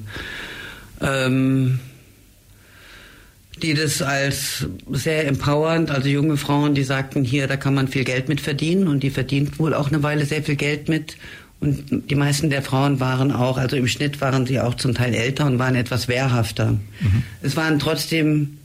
[1.00, 1.80] ähm,
[3.62, 8.04] die das als sehr empowernd, also junge Frauen, die sagten, hier, da kann man viel
[8.04, 11.16] Geld mit verdienen und die verdient wohl auch eine Weile sehr viel Geld mit.
[11.60, 15.14] Und die meisten der Frauen waren auch, also im Schnitt waren sie auch zum Teil
[15.14, 16.72] älter und waren etwas wehrhafter.
[16.72, 17.22] Mhm.
[17.42, 18.58] Es waren trotzdem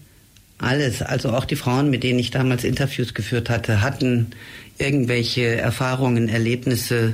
[0.57, 4.31] alles, also auch die Frauen, mit denen ich damals Interviews geführt hatte, hatten
[4.79, 7.13] irgendwelche Erfahrungen, Erlebnisse,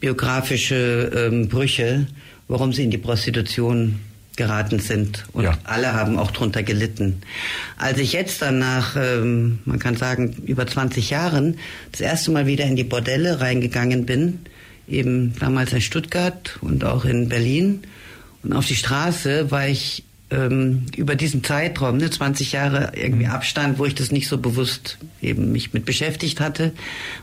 [0.00, 2.06] biografische ähm, Brüche,
[2.48, 4.00] warum sie in die Prostitution
[4.36, 5.24] geraten sind.
[5.32, 5.58] Und ja.
[5.64, 7.22] alle haben auch drunter gelitten.
[7.78, 11.58] Als ich jetzt dann nach, ähm, man kann sagen, über 20 Jahren
[11.92, 14.40] das erste Mal wieder in die Bordelle reingegangen bin,
[14.88, 17.82] eben damals in Stuttgart und auch in Berlin
[18.42, 23.32] und auf die Straße, war ich ähm, über diesen Zeitraum, ne, 20 Jahre irgendwie mhm.
[23.32, 26.72] Abstand, wo ich das nicht so bewusst eben mich mit beschäftigt hatte,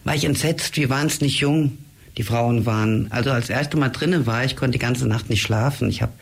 [0.04, 1.78] war ich entsetzt, wie wahnsinnig jung
[2.18, 3.08] die Frauen waren.
[3.12, 5.89] Also als erste Mal drinnen war, ich konnte die ganze Nacht nicht schlafen.
[5.89, 6.13] Ich habe,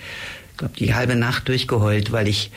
[0.58, 2.52] glaube die halbe Nacht durchgeheult, weil ich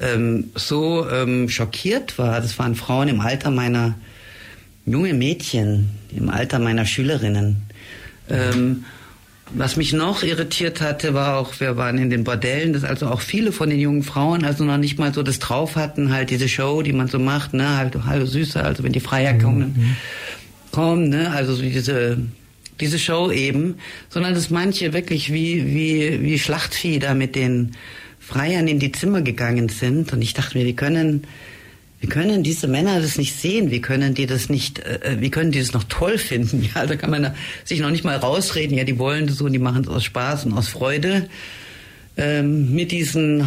[0.00, 2.40] ähm, so ähm, schockiert war.
[2.40, 3.94] Das waren Frauen im Alter meiner
[4.86, 7.62] junge Mädchen, im Alter meiner Schülerinnen.
[8.30, 8.84] Ähm,
[9.54, 13.20] was mich noch irritiert hatte, war auch, wir waren in den Bordellen, dass also auch
[13.20, 16.48] viele von den jungen Frauen also noch nicht mal so das drauf hatten, halt diese
[16.48, 19.42] Show, die man so macht, ne, halt hallo Süße, also wenn die Freier mhm.
[19.42, 19.96] kommen,
[20.72, 22.18] kommen, ne, also so diese
[22.80, 23.76] diese Show eben,
[24.08, 27.72] sondern dass manche wirklich wie wie wie Schlachtvieh da mit den
[28.20, 30.12] Freiern in die Zimmer gegangen sind.
[30.12, 31.26] Und ich dachte mir, wie können,
[32.00, 33.70] wie können diese Männer das nicht sehen?
[33.70, 36.68] Wie können die das nicht, äh, wie können die das noch toll finden?
[36.74, 37.34] Ja, da kann man
[37.64, 38.76] sich noch nicht mal rausreden.
[38.76, 41.28] Ja, die wollen das so und die machen es aus Spaß und aus Freude.
[42.16, 43.44] Ähm, mit diesen,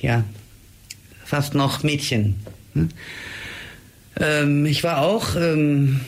[0.00, 0.24] ja,
[1.24, 2.36] fast noch Mädchen.
[2.74, 2.88] Hm?
[4.18, 6.00] Ähm, ich war auch ähm,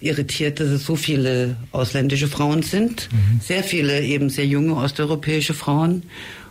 [0.00, 3.08] irritiert, dass es so viele ausländische Frauen sind.
[3.12, 3.40] Mhm.
[3.40, 6.04] Sehr viele eben sehr junge osteuropäische Frauen.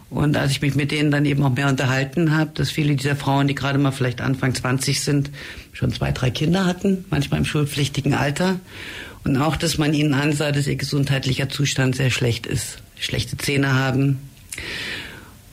[0.09, 3.15] Und als ich mich mit denen dann eben auch mehr unterhalten habe, dass viele dieser
[3.15, 5.29] Frauen, die gerade mal vielleicht Anfang 20 sind,
[5.71, 8.59] schon zwei, drei Kinder hatten, manchmal im schulpflichtigen Alter.
[9.23, 12.81] Und auch, dass man ihnen ansah, dass ihr gesundheitlicher Zustand sehr schlecht ist.
[12.97, 14.17] Schlechte Zähne haben.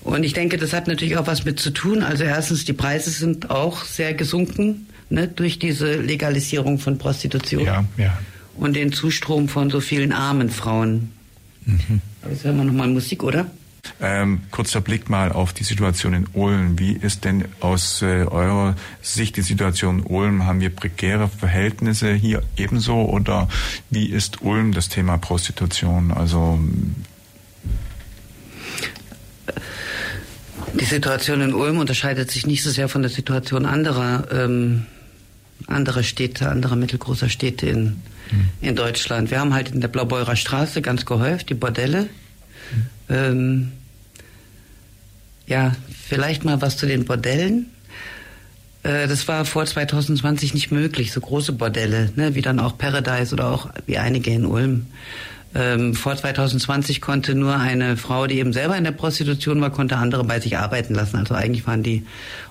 [0.03, 2.03] Und ich denke, das hat natürlich auch was mit zu tun.
[2.03, 7.65] Also erstens, die Preise sind auch sehr gesunken ne, durch diese Legalisierung von Prostitution.
[7.65, 8.19] Ja, ja.
[8.57, 11.11] Und den Zustrom von so vielen armen Frauen.
[11.67, 12.01] Mhm.
[12.23, 13.51] Aber jetzt hören wir nochmal Musik, oder?
[14.01, 16.79] Ähm, kurzer Blick mal auf die Situation in Ulm.
[16.79, 20.45] Wie ist denn aus äh, eurer Sicht die Situation in Ulm?
[20.47, 23.49] Haben wir prekäre Verhältnisse hier ebenso oder
[23.91, 26.11] wie ist Ulm das Thema Prostitution?
[26.11, 26.59] Also
[30.79, 34.87] die Situation in Ulm unterscheidet sich nicht so sehr von der Situation anderer, ähm,
[35.67, 37.85] anderer Städte, anderer mittelgroßer Städte in,
[38.31, 38.51] mhm.
[38.61, 39.31] in Deutschland.
[39.31, 42.09] Wir haben halt in der Blaubeurer Straße ganz gehäuft die Bordelle.
[43.09, 43.73] Ähm,
[45.47, 45.73] ja,
[46.07, 47.67] vielleicht mal was zu den Bordellen.
[48.83, 53.35] Äh, das war vor 2020 nicht möglich, so große Bordelle, ne, wie dann auch Paradise
[53.35, 54.87] oder auch wie einige in Ulm.
[55.57, 59.97] Ähm, vor 2020 konnte nur eine Frau, die eben selber in der Prostitution war, konnte
[59.97, 61.17] andere bei sich arbeiten lassen.
[61.17, 62.05] Also eigentlich waren die,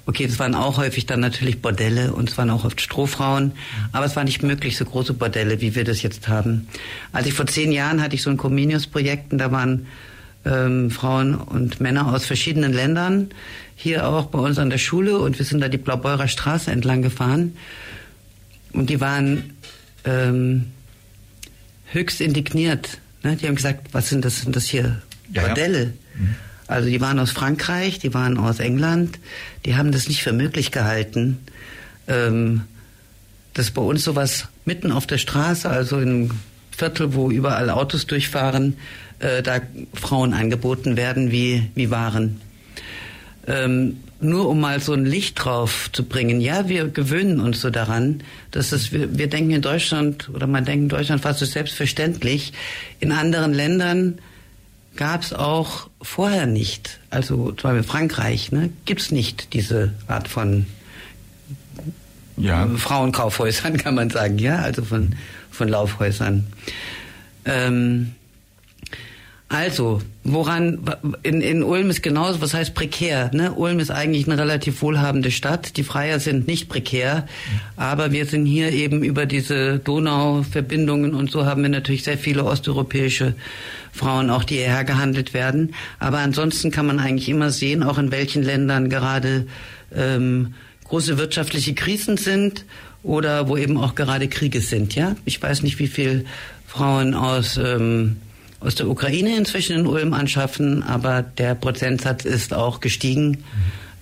[0.08, 3.52] okay, das waren auch häufig dann natürlich Bordelle und es waren auch oft Strohfrauen,
[3.92, 6.68] aber es war nicht möglich, so große Bordelle, wie wir das jetzt haben.
[7.12, 9.86] Als ich vor zehn Jahren hatte ich so ein Comenius-Projekt und da waren
[10.44, 13.30] ähm, Frauen und Männer aus verschiedenen Ländern
[13.76, 17.04] hier auch bei uns an der Schule und wir sind da die Blaubeurer Straße entlang
[17.04, 17.56] gefahren
[18.74, 19.54] und die waren
[20.06, 20.72] ähm,
[21.96, 23.00] höchst indigniert.
[23.24, 23.36] Ne?
[23.36, 25.80] Die haben gesagt, was sind das, sind das hier Bordelle?
[25.80, 25.92] Ja, ja.
[26.16, 26.36] Mhm.
[26.68, 29.20] Also die waren aus Frankreich, die waren aus England,
[29.66, 31.38] die haben das nicht für möglich gehalten,
[32.08, 32.62] ähm,
[33.54, 36.32] dass bei uns sowas mitten auf der Straße, also im
[36.72, 38.78] Viertel, wo überall Autos durchfahren,
[39.20, 39.62] äh, da
[39.94, 42.42] Frauen angeboten werden wie, wie Waren.
[43.48, 46.42] Ähm, nur um mal so ein Licht drauf zu bringen.
[46.42, 50.66] Ja, wir gewöhnen uns so daran, dass es, wir, wir denken in Deutschland, oder man
[50.66, 52.54] denkt in Deutschland fast so selbstverständlich.
[53.00, 54.20] In anderen Ländern
[54.96, 60.28] gab es auch vorher nicht, also zum Beispiel Frankreich, ne, gibt es nicht diese Art
[60.28, 60.66] von
[62.38, 62.68] ja.
[62.68, 65.16] Frauenkaufhäusern, kann man sagen, ja, also von,
[65.52, 66.48] von Laufhäusern.
[67.46, 68.14] Ähm,
[69.56, 70.80] also, woran,
[71.24, 73.32] in, in Ulm ist genauso, was heißt prekär?
[73.34, 73.54] Ne?
[73.54, 75.78] Ulm ist eigentlich eine relativ wohlhabende Stadt.
[75.78, 77.28] Die Freier sind nicht prekär,
[77.76, 82.44] aber wir sind hier eben über diese Donauverbindungen und so haben wir natürlich sehr viele
[82.44, 83.36] osteuropäische
[83.92, 85.74] Frauen auch, die hierher gehandelt werden.
[86.00, 89.48] Aber ansonsten kann man eigentlich immer sehen, auch in welchen Ländern gerade
[89.96, 92.66] ähm, große wirtschaftliche Krisen sind
[93.04, 94.96] oder wo eben auch gerade Kriege sind.
[94.96, 96.26] Ja, ich weiß nicht, wie viel
[96.68, 98.18] Frauen aus ähm,
[98.60, 103.44] aus der Ukraine inzwischen in Ulm anschaffen, aber der Prozentsatz ist auch gestiegen.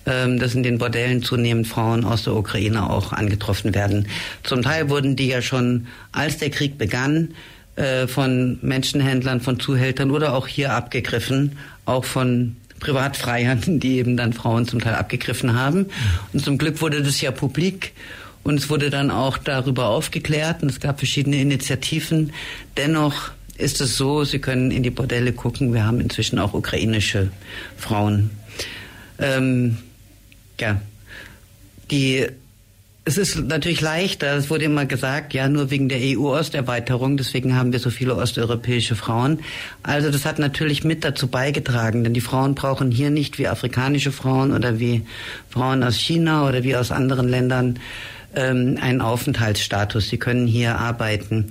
[0.06, 4.06] Ähm, dass in den Bordellen zunehmend Frauen aus der Ukraine auch angetroffen werden.
[4.42, 7.30] Zum Teil wurden die ja schon, als der Krieg begann,
[7.76, 14.34] äh, von Menschenhändlern, von Zuhältern oder auch hier abgegriffen, auch von Privatfreiern, die eben dann
[14.34, 15.86] Frauen zum Teil abgegriffen haben.
[16.34, 17.92] Und zum Glück wurde das ja publik
[18.42, 22.32] und es wurde dann auch darüber aufgeklärt und es gab verschiedene Initiativen.
[22.76, 27.30] Dennoch ist es so, Sie können in die Bordelle gucken, wir haben inzwischen auch ukrainische
[27.76, 28.30] Frauen.
[29.18, 29.78] Ähm,
[30.60, 30.80] ja,
[31.90, 32.26] die
[33.06, 37.70] es ist natürlich leichter, es wurde immer gesagt, ja, nur wegen der EU-Osterweiterung, deswegen haben
[37.70, 39.40] wir so viele osteuropäische Frauen.
[39.82, 44.10] Also das hat natürlich mit dazu beigetragen, denn die Frauen brauchen hier nicht wie afrikanische
[44.10, 45.02] Frauen oder wie
[45.50, 47.78] Frauen aus China oder wie aus anderen Ländern
[48.34, 50.08] ähm, einen Aufenthaltsstatus.
[50.08, 51.50] Sie können hier arbeiten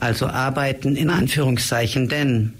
[0.00, 2.54] also arbeiten in Anführungszeichen, denn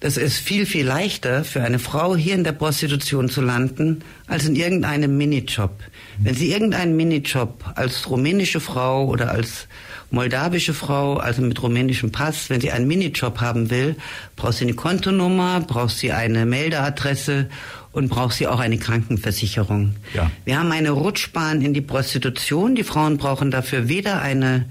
[0.00, 4.44] es ist viel, viel leichter für eine Frau hier in der Prostitution zu landen, als
[4.44, 5.72] in irgendeinem Minijob.
[6.18, 9.68] Wenn sie irgendeinen Minijob als rumänische Frau oder als
[10.10, 13.96] moldawische Frau, also mit rumänischem Pass, wenn sie einen Minijob haben will,
[14.36, 17.48] braucht sie eine Kontonummer, braucht sie eine Meldeadresse
[17.92, 19.96] und braucht sie auch eine Krankenversicherung.
[20.14, 20.30] Ja.
[20.44, 22.74] Wir haben eine Rutschbahn in die Prostitution.
[22.74, 24.66] Die Frauen brauchen dafür weder eine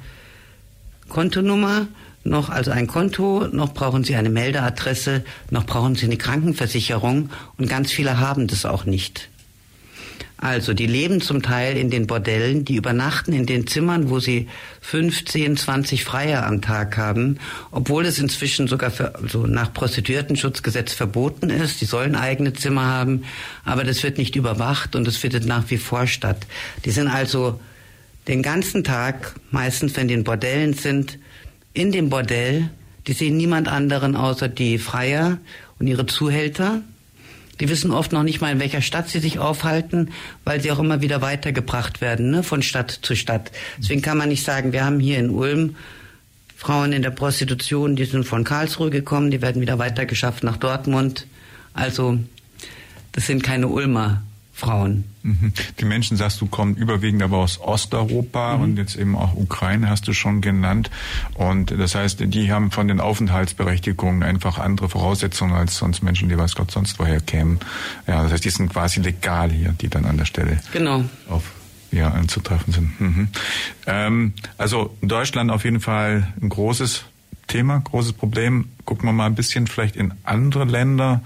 [1.09, 1.87] Kontonummer
[2.25, 7.69] noch also ein Konto, noch brauchen sie eine Meldeadresse, noch brauchen sie eine Krankenversicherung und
[7.69, 9.29] ganz viele haben das auch nicht.
[10.37, 14.49] Also die leben zum Teil in den Bordellen, die übernachten in den Zimmern, wo sie
[14.81, 17.39] 15, 20 Freier am Tag haben,
[17.71, 21.79] obwohl es inzwischen sogar für, also nach Prostituiertenschutzgesetz verboten ist.
[21.79, 23.23] Die sollen eigene Zimmer haben,
[23.63, 26.45] aber das wird nicht überwacht und es findet nach wie vor statt.
[26.83, 27.59] Die sind also
[28.27, 31.19] den ganzen Tag, meistens wenn die in Bordellen sind,
[31.73, 32.69] in dem Bordell.
[33.07, 35.37] Die sehen niemand anderen außer die Freier
[35.77, 36.81] und ihre Zuhälter.
[37.59, 40.11] Die wissen oft noch nicht mal, in welcher Stadt sie sich aufhalten,
[40.43, 43.51] weil sie auch immer wieder weitergebracht werden, ne, von Stadt zu Stadt.
[43.77, 45.75] Deswegen kann man nicht sagen, wir haben hier in Ulm
[46.57, 51.27] Frauen in der Prostitution, die sind von Karlsruhe gekommen, die werden wieder weitergeschafft nach Dortmund.
[51.73, 52.17] Also,
[53.11, 54.23] das sind keine Ulmer
[54.55, 55.03] Frauen.
[55.21, 55.51] Mhm.
[55.81, 58.63] Die Menschen, sagst du, kommen überwiegend aber aus Osteuropa mhm.
[58.63, 60.89] und jetzt eben auch Ukraine hast du schon genannt.
[61.33, 66.37] Und das heißt, die haben von den Aufenthaltsberechtigungen einfach andere Voraussetzungen als sonst Menschen, die
[66.37, 67.59] weiß Gott sonst woher kämen.
[68.07, 71.03] Ja, das heißt, die sind quasi legal hier, die dann an der Stelle genau.
[71.27, 71.43] auf
[71.91, 73.01] ja, anzutreffen sind.
[73.01, 73.27] Mhm.
[73.87, 77.03] Ähm, also Deutschland auf jeden Fall ein großes
[77.47, 78.69] Thema, großes Problem.
[78.85, 81.21] Gucken wir mal ein bisschen vielleicht in andere Länder.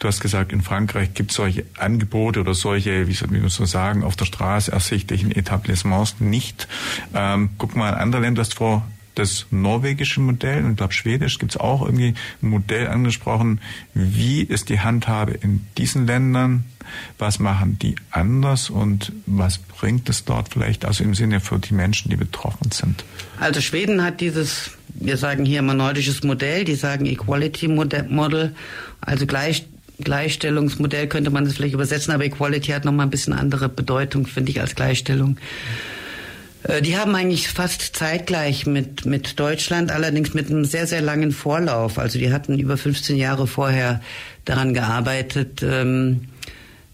[0.00, 3.66] Du hast gesagt, in Frankreich gibt es solche Angebote oder solche, wie soll man so
[3.66, 6.68] sagen, auf der Straße ersichtlichen Etablissements nicht.
[7.14, 8.82] Ähm, guck mal, andere Länder hast vor
[9.14, 13.60] das norwegische Modell und ich glaube Schwedisch gibt es auch irgendwie ein Modell angesprochen.
[13.92, 16.64] Wie ist die Handhabe in diesen Ländern?
[17.18, 21.74] Was machen die anders und was bringt es dort vielleicht also im Sinne für die
[21.74, 23.04] Menschen, die betroffen sind?
[23.38, 28.54] Also Schweden hat dieses, wir sagen hier immer nordisches Modell, die sagen Equality Model,
[29.02, 29.66] also gleich
[30.00, 34.50] Gleichstellungsmodell könnte man das vielleicht übersetzen, aber Equality hat nochmal ein bisschen andere Bedeutung, finde
[34.50, 35.36] ich, als Gleichstellung.
[36.64, 41.32] Äh, die haben eigentlich fast zeitgleich mit, mit Deutschland, allerdings mit einem sehr, sehr langen
[41.32, 41.98] Vorlauf.
[41.98, 44.00] Also die hatten über 15 Jahre vorher
[44.44, 46.22] daran gearbeitet, ähm,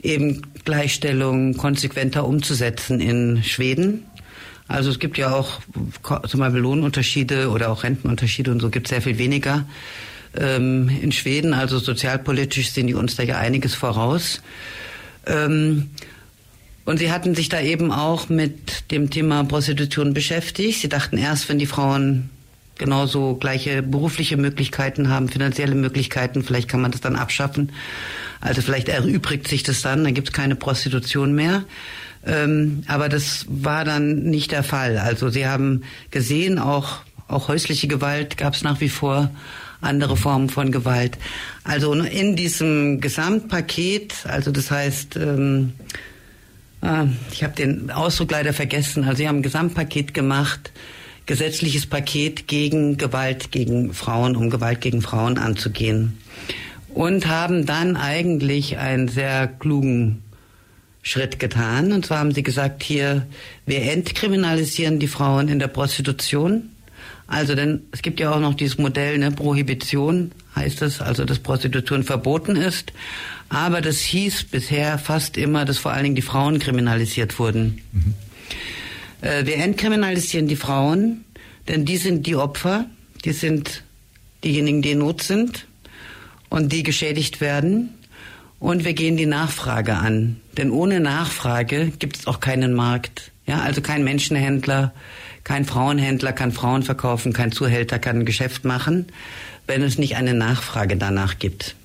[0.03, 4.05] eben Gleichstellung konsequenter umzusetzen in Schweden.
[4.69, 5.61] Also es gibt ja auch
[6.27, 9.65] zum Beispiel Lohnunterschiede oder auch Rentenunterschiede und so gibt es sehr viel weniger
[10.37, 11.55] ähm, in Schweden.
[11.55, 14.43] Also sozialpolitisch sind die uns da ja einiges voraus.
[15.27, 15.91] Ähm,
[16.85, 20.81] und sie hatten sich da eben auch mit dem Thema Prostitution beschäftigt.
[20.81, 22.31] Sie dachten erst, wenn die Frauen
[22.79, 27.73] genauso gleiche berufliche Möglichkeiten haben, finanzielle Möglichkeiten, vielleicht kann man das dann abschaffen.
[28.41, 31.65] Also vielleicht erübrigt sich das dann, dann gibt es keine Prostitution mehr.
[32.25, 34.99] Ähm, aber das war dann nicht der Fall.
[34.99, 39.31] Also sie haben gesehen, auch, auch häusliche Gewalt gab es nach wie vor
[39.87, 41.19] andere Formen von Gewalt.
[41.65, 45.73] Also in diesem Gesamtpaket, also das heißt, ähm,
[46.83, 50.73] äh, ich habe den Ausdruck leider vergessen, also sie haben ein Gesamtpaket gemacht,
[51.27, 56.19] gesetzliches Paket gegen Gewalt gegen Frauen, um Gewalt gegen Frauen anzugehen.
[56.95, 60.23] Und haben dann eigentlich einen sehr klugen
[61.03, 61.93] Schritt getan.
[61.93, 63.27] Und zwar haben sie gesagt, hier,
[63.67, 66.71] wir entkriminalisieren die Frauen in der Prostitution
[67.27, 71.39] also denn es gibt ja auch noch dieses Modell, ne, Prohibition heißt es, also dass
[71.39, 72.93] Prostitution verboten ist.
[73.49, 77.83] Aber das hieß bisher fast immer, dass vor allen Dingen die Frauen kriminalisiert wurden.
[77.93, 78.15] Mhm.
[79.21, 81.25] Äh, wir entkriminalisieren die Frauen,
[81.69, 82.87] denn die sind die Opfer,
[83.25, 83.83] die sind
[84.45, 85.67] diejenigen, die in Not sind
[86.49, 87.91] und die geschädigt werden.
[88.59, 90.41] Und wir gehen die Nachfrage an.
[90.57, 93.31] Denn ohne Nachfrage gibt es auch keinen Markt.
[93.47, 94.93] Ja, also kein Menschenhändler,
[95.47, 99.07] kein Frauenhändler kann Frauen verkaufen, kein Zuhälter kann ein Geschäft machen,
[99.69, 101.77] wenn es nicht eine Nachfrage danach gibt.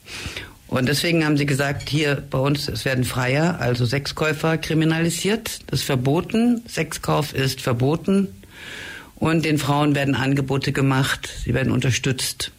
[0.66, 5.60] Und deswegen haben sie gesagt, hier bei uns, es werden Freier, also Sexkäufer kriminalisiert.
[5.68, 6.64] Das ist verboten.
[6.68, 8.30] Sexkauf ist verboten.
[9.14, 11.30] Und den Frauen werden Angebote gemacht.
[11.46, 12.52] Sie werden unterstützt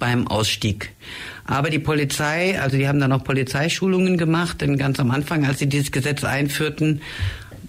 [0.00, 0.90] beim Ausstieg.
[1.44, 5.60] Aber die Polizei, also die haben dann noch Polizeischulungen gemacht, denn ganz am Anfang, als
[5.60, 7.02] sie dieses Gesetz einführten,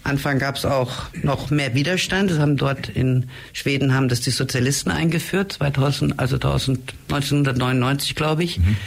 [0.03, 2.31] Anfang gab es auch noch mehr Widerstand.
[2.31, 8.59] Das haben dort in Schweden haben das die Sozialisten eingeführt, 2000, also 1999, glaube ich.
[8.59, 8.77] Mhm.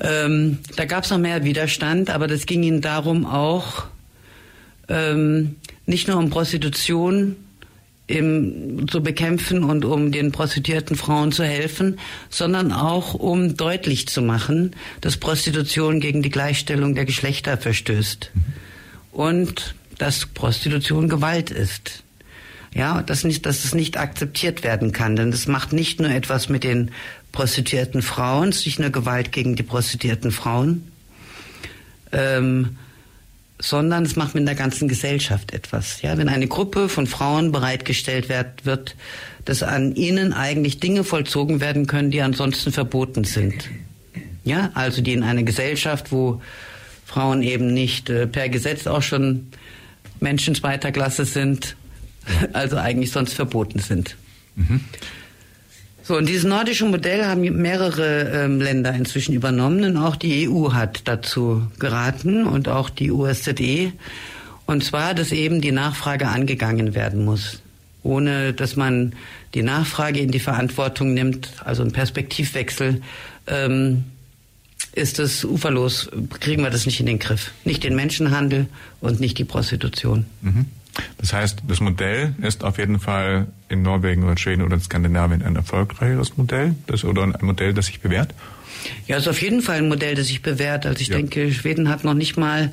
[0.00, 3.86] Ähm, da gab es noch mehr Widerstand, aber das ging ihnen darum auch
[4.88, 7.36] ähm, nicht nur um Prostitution
[8.06, 11.98] im, zu bekämpfen und um den prostituierten Frauen zu helfen,
[12.30, 18.30] sondern auch um deutlich zu machen, dass Prostitution gegen die Gleichstellung der Geschlechter verstößt.
[18.32, 18.42] Mhm.
[19.12, 22.02] Und dass Prostitution Gewalt ist.
[22.74, 26.50] Ja, dass nicht, dass es nicht akzeptiert werden kann, denn es macht nicht nur etwas
[26.50, 26.90] mit den
[27.32, 30.90] prostituierten Frauen, es ist nicht nur Gewalt gegen die prostituierten Frauen,
[32.12, 32.76] ähm,
[33.58, 36.02] sondern es macht mit der ganzen Gesellschaft etwas.
[36.02, 38.94] Ja, wenn eine Gruppe von Frauen bereitgestellt wird, wird,
[39.46, 43.70] dass an ihnen eigentlich Dinge vollzogen werden können, die ansonsten verboten sind.
[44.44, 46.42] Ja, also die in einer Gesellschaft, wo
[47.06, 49.48] Frauen eben nicht äh, per Gesetz auch schon
[50.20, 51.76] Menschen zweiter Klasse sind,
[52.52, 54.16] also eigentlich sonst verboten sind.
[54.56, 54.80] Mhm.
[56.02, 60.72] So, und dieses nordische Modell haben mehrere ähm, Länder inzwischen übernommen und auch die EU
[60.72, 63.92] hat dazu geraten und auch die USZE.
[64.66, 67.60] Und zwar, dass eben die Nachfrage angegangen werden muss,
[68.04, 69.14] ohne dass man
[69.54, 73.02] die Nachfrage in die Verantwortung nimmt, also ein Perspektivwechsel.
[73.48, 74.04] Ähm,
[74.96, 77.52] ist es uferlos, kriegen wir das nicht in den Griff.
[77.64, 78.66] Nicht den Menschenhandel
[79.00, 80.24] und nicht die Prostitution.
[80.40, 80.66] Mhm.
[81.18, 85.42] Das heißt, das Modell ist auf jeden Fall in Norwegen oder Schweden oder in Skandinavien
[85.42, 88.32] ein erfolgreicheres Modell das, oder ein Modell, das sich bewährt?
[89.06, 90.86] Ja, es ist auf jeden Fall ein Modell, das sich bewährt.
[90.86, 91.16] Also ich ja.
[91.16, 92.72] denke, Schweden hat noch nicht mal,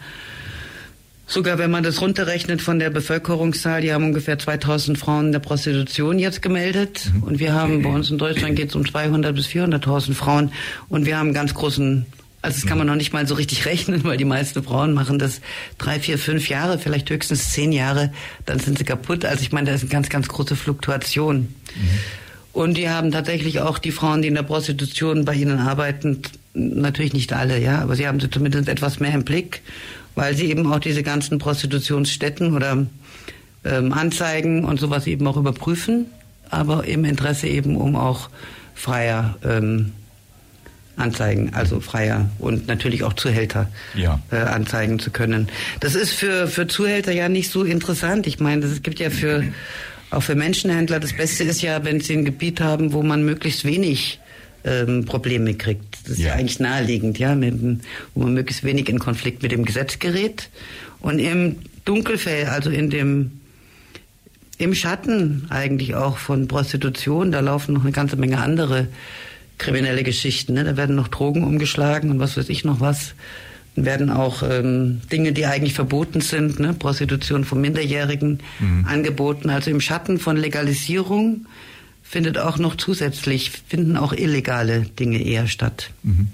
[1.33, 5.39] sogar wenn man das runterrechnet von der Bevölkerungszahl, die haben ungefähr 2000 Frauen in der
[5.39, 7.09] Prostitution jetzt gemeldet.
[7.11, 7.23] Mhm.
[7.23, 10.51] Und wir haben, bei uns in Deutschland geht es um 200 bis 400.000 Frauen.
[10.89, 12.05] Und wir haben einen ganz großen
[12.43, 15.17] also das kann man noch nicht mal so richtig rechnen, weil die meisten Frauen machen
[15.17, 15.39] das
[15.77, 18.11] drei, vier, fünf Jahre, vielleicht höchstens zehn Jahre,
[18.45, 19.23] dann sind sie kaputt.
[19.23, 21.37] Also ich meine, da ist eine ganz, ganz große Fluktuation.
[21.37, 21.89] Mhm.
[22.51, 26.21] Und die haben tatsächlich auch die Frauen, die in der Prostitution bei ihnen arbeiten,
[26.53, 29.61] natürlich nicht alle, ja, aber sie haben sie zumindest etwas mehr im Blick,
[30.15, 32.85] weil sie eben auch diese ganzen Prostitutionsstätten oder
[33.65, 36.05] ähm, Anzeigen und sowas eben auch überprüfen,
[36.49, 38.29] aber im Interesse eben um auch
[38.75, 39.91] freier ähm,
[40.95, 44.19] anzeigen, also freier und natürlich auch Zuhälter ja.
[44.31, 45.49] äh, anzeigen zu können.
[45.79, 48.27] Das ist für, für Zuhälter ja nicht so interessant.
[48.27, 49.43] Ich meine, es gibt ja für
[50.11, 53.65] auch für Menschenhändler das Beste ist ja, wenn sie ein Gebiet haben, wo man möglichst
[53.65, 54.19] wenig
[54.63, 55.97] ähm, Probleme kriegt.
[56.03, 57.53] Das ist ja, ja eigentlich naheliegend, ja, mit,
[58.13, 60.49] wo man möglichst wenig in Konflikt mit dem Gesetz gerät.
[60.99, 63.31] Und im Dunkelfell, also in dem
[64.57, 68.87] im Schatten eigentlich auch von Prostitution, da laufen noch eine ganze Menge andere
[69.57, 70.53] kriminelle Geschichten.
[70.53, 70.63] Ne?
[70.63, 73.13] Da werden noch Drogen umgeschlagen und was weiß ich noch was.
[73.75, 76.73] Dann werden auch ähm, Dinge, die eigentlich verboten sind, ne?
[76.73, 78.85] Prostitution von Minderjährigen mhm.
[78.87, 79.49] angeboten.
[79.49, 81.47] Also im Schatten von Legalisierung
[82.13, 85.89] findet auch noch zusätzlich, finden auch illegale Dinge eher statt.
[86.03, 86.27] Mhm.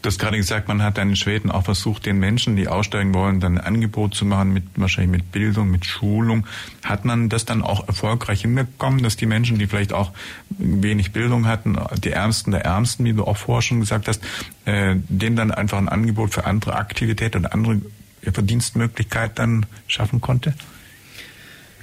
[0.00, 3.12] Du hast gerade gesagt, man hat dann in Schweden auch versucht, den Menschen, die aussteigen
[3.14, 6.46] wollen, dann ein Angebot zu machen, mit, wahrscheinlich mit Bildung, mit Schulung.
[6.84, 10.12] Hat man das dann auch erfolgreich hinbekommen, dass die Menschen, die vielleicht auch
[10.50, 14.22] wenig Bildung hatten, die Ärmsten der Ärmsten, wie du auch vorher schon gesagt hast,
[14.66, 17.82] äh, denen dann einfach ein Angebot für andere Aktivität oder andere
[18.22, 20.54] Verdienstmöglichkeit dann schaffen konnte?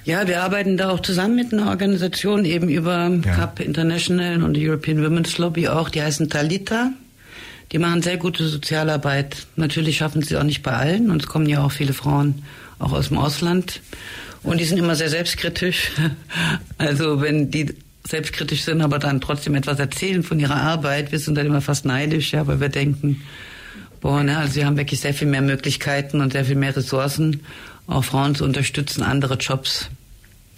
[0.04, 3.34] Ja, wir arbeiten da auch zusammen mit einer Organisation, eben über ja.
[3.34, 6.90] CAP International und die European Women's Lobby auch, die heißen Talita.
[7.70, 9.46] Die machen sehr gute Sozialarbeit.
[9.56, 12.42] Natürlich schaffen sie auch nicht bei allen und es kommen ja auch viele Frauen
[12.78, 13.80] auch aus dem Ausland.
[14.42, 15.92] Und die sind immer sehr selbstkritisch.
[16.78, 17.72] Also wenn die
[18.04, 21.84] selbstkritisch sind, aber dann trotzdem etwas erzählen von ihrer Arbeit, wir sind dann immer fast
[21.84, 23.22] neidisch, ja, weil wir denken,
[24.02, 27.40] boah, ne, also sie haben wirklich sehr viel mehr Möglichkeiten und sehr viel mehr Ressourcen
[27.86, 29.88] auch Frauen zu unterstützen, andere Jobs,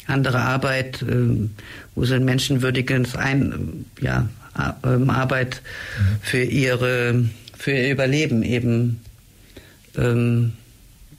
[0.06, 1.48] andere Arbeit, äh,
[1.94, 4.28] wo sie menschenwürdiges ein, ja,
[4.84, 5.62] ähm, Arbeit
[6.22, 7.24] für ihre
[7.58, 9.00] für ihr Überleben eben
[9.96, 10.52] ähm,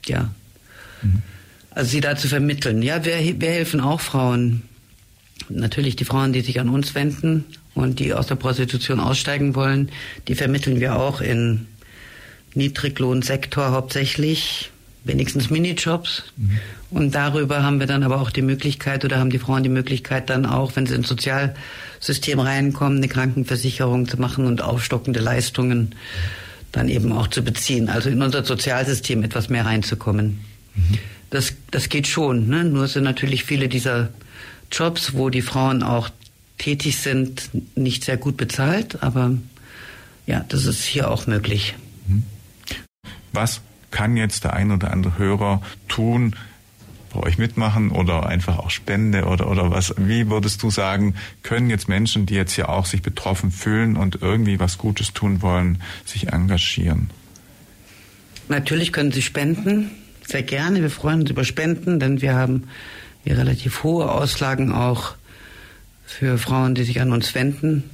[0.06, 0.30] ja.
[1.02, 1.22] Mhm.
[1.70, 2.82] also sie da zu vermitteln.
[2.82, 4.62] Ja wir, wir helfen auch Frauen.
[5.48, 9.90] Natürlich die Frauen die sich an uns wenden und die aus der Prostitution aussteigen wollen
[10.28, 11.66] die vermitteln wir auch in
[12.56, 14.70] Niedriglohnsektor hauptsächlich
[15.06, 16.24] wenigstens Minijobs.
[16.36, 16.58] Mhm.
[16.90, 20.30] Und darüber haben wir dann aber auch die Möglichkeit oder haben die Frauen die Möglichkeit
[20.30, 25.94] dann auch, wenn sie ins Sozialsystem reinkommen, eine Krankenversicherung zu machen und aufstockende Leistungen
[26.72, 27.88] dann eben auch zu beziehen.
[27.88, 30.40] Also in unser Sozialsystem etwas mehr reinzukommen.
[30.74, 30.98] Mhm.
[31.30, 32.48] Das, das geht schon.
[32.48, 32.64] Ne?
[32.64, 34.10] Nur sind natürlich viele dieser
[34.70, 36.08] Jobs, wo die Frauen auch
[36.58, 39.02] tätig sind, nicht sehr gut bezahlt.
[39.02, 39.32] Aber
[40.26, 41.74] ja, das ist hier auch möglich.
[42.06, 42.24] Mhm.
[43.36, 43.60] Was
[43.90, 46.34] kann jetzt der ein oder andere Hörer tun,
[47.12, 49.94] bei euch mitmachen oder einfach auch Spende oder, oder was?
[49.98, 54.20] Wie würdest du sagen, können jetzt Menschen, die jetzt hier auch sich betroffen fühlen und
[54.22, 57.10] irgendwie was Gutes tun wollen, sich engagieren?
[58.48, 59.90] Natürlich können sie spenden,
[60.26, 60.80] sehr gerne.
[60.80, 62.64] Wir freuen uns über Spenden, denn wir haben
[63.24, 65.14] hier relativ hohe Auslagen auch
[66.06, 67.84] für Frauen, die sich an uns wenden,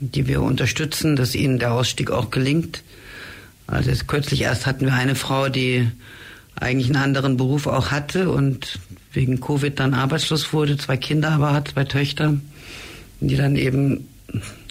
[0.00, 2.82] die wir unterstützen, dass ihnen der Ausstieg auch gelingt.
[3.66, 5.88] Also jetzt kürzlich erst hatten wir eine Frau, die
[6.54, 8.78] eigentlich einen anderen Beruf auch hatte und
[9.12, 12.34] wegen Covid dann arbeitslos wurde, zwei Kinder aber hat, zwei Töchter,
[13.20, 14.08] die dann eben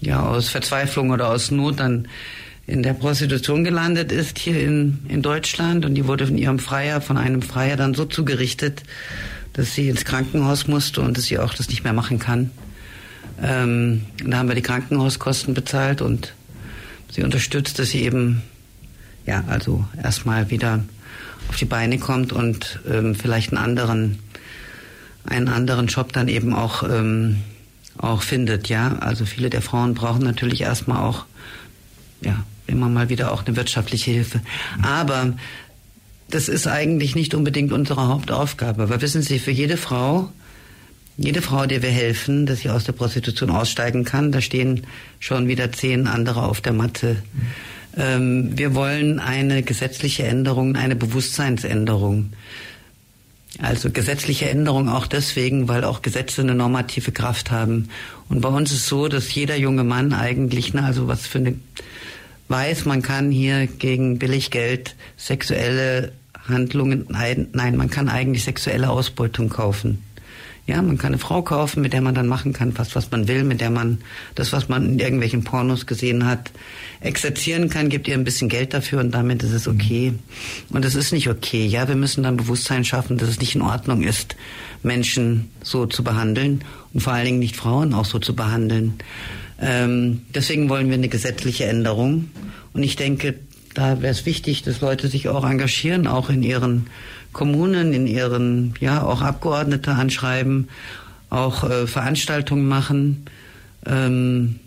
[0.01, 2.07] ja aus Verzweiflung oder aus Not dann
[2.67, 6.99] in der Prostitution gelandet ist hier in, in Deutschland und die wurde von ihrem Freier,
[7.01, 8.83] von einem Freier dann so zugerichtet,
[9.53, 12.51] dass sie ins Krankenhaus musste und dass sie auch das nicht mehr machen kann.
[13.41, 16.33] Ähm, da haben wir die Krankenhauskosten bezahlt und
[17.11, 18.41] sie unterstützt, dass sie eben,
[19.25, 20.83] ja, also erstmal wieder
[21.49, 24.19] auf die Beine kommt und ähm, vielleicht einen anderen,
[25.25, 27.41] einen anderen Job dann eben auch, ähm,
[27.97, 28.97] auch findet, ja.
[28.99, 31.25] Also viele der Frauen brauchen natürlich erstmal auch,
[32.21, 34.41] ja, immer mal wieder auch eine wirtschaftliche Hilfe.
[34.81, 35.33] Aber
[36.29, 38.89] das ist eigentlich nicht unbedingt unsere Hauptaufgabe.
[38.89, 40.31] Weil wissen Sie, für jede Frau,
[41.17, 44.85] jede Frau, der wir helfen, dass sie aus der Prostitution aussteigen kann, da stehen
[45.19, 47.17] schon wieder zehn andere auf der Matte.
[47.97, 52.31] Ähm, wir wollen eine gesetzliche Änderung, eine Bewusstseinsänderung.
[53.61, 57.89] Also gesetzliche Änderung auch deswegen, weil auch Gesetze eine normative Kraft haben.
[58.27, 61.55] Und bei uns ist so, dass jeder junge Mann eigentlich, ne, also was für eine
[62.47, 66.11] weiß, man kann hier gegen Billiggeld sexuelle
[66.47, 70.03] Handlungen, nein, man kann eigentlich sexuelle Ausbeutung kaufen.
[70.67, 73.27] Ja, man kann eine Frau kaufen, mit der man dann machen kann, fast was man
[73.27, 73.99] will, mit der man
[74.33, 76.51] das, was man in irgendwelchen Pornos gesehen hat,
[77.01, 80.13] exerzieren kann, gibt ihr ein bisschen Geld dafür und damit ist es okay.
[80.69, 81.67] Und es ist nicht okay.
[81.67, 84.35] Ja, wir müssen dann Bewusstsein schaffen, dass es nicht in Ordnung ist,
[84.81, 86.63] Menschen so zu behandeln
[86.93, 88.95] und vor allen Dingen nicht Frauen auch so zu behandeln.
[89.61, 92.29] Ähm, deswegen wollen wir eine gesetzliche Änderung.
[92.73, 93.35] Und ich denke,
[93.75, 96.87] da wäre es wichtig, dass Leute sich auch engagieren, auch in ihren
[97.31, 100.69] Kommunen, in ihren, ja, auch Abgeordnete anschreiben,
[101.29, 103.25] auch äh, Veranstaltungen machen,
[103.85, 104.59] ähm,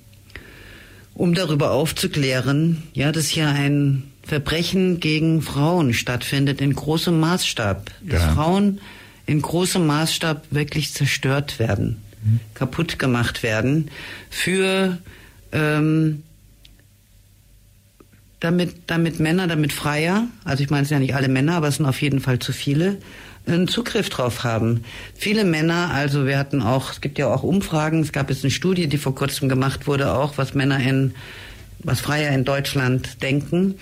[1.15, 7.91] um darüber aufzuklären, ja, dass hier ein Verbrechen gegen Frauen stattfindet in großem Maßstab.
[8.03, 8.35] Dass ja.
[8.35, 8.81] Frauen
[9.27, 12.03] in großem Maßstab wirklich zerstört werden
[12.55, 13.91] kaputt gemacht werden
[14.31, 14.99] für
[15.53, 16.23] ähm,
[18.41, 21.77] damit, damit Männer, damit Freier, also ich meine es ja nicht alle Männer, aber es
[21.77, 22.99] sind auf jeden Fall zu viele,
[23.47, 24.85] einen Zugriff drauf haben.
[25.15, 28.51] Viele Männer, also wir hatten auch, es gibt ja auch Umfragen, es gab jetzt eine
[28.51, 31.15] Studie, die vor kurzem gemacht wurde, auch was Männer in,
[31.81, 33.77] was Freier in Deutschland denken.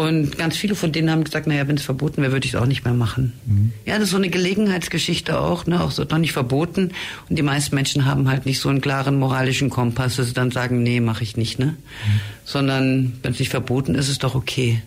[0.00, 2.58] Und ganz viele von denen haben gesagt, naja, wenn es verboten wäre, würde ich es
[2.58, 3.34] auch nicht mehr machen.
[3.44, 3.72] Mhm.
[3.84, 6.92] Ja, das ist so eine Gelegenheitsgeschichte auch, ne, auch so noch nicht verboten.
[7.28, 10.52] Und die meisten Menschen haben halt nicht so einen klaren moralischen Kompass, dass sie dann
[10.52, 11.66] sagen, nee, mache ich nicht, ne?
[11.66, 12.20] Mhm.
[12.46, 14.80] Sondern wenn es nicht verboten ist, ist es doch okay.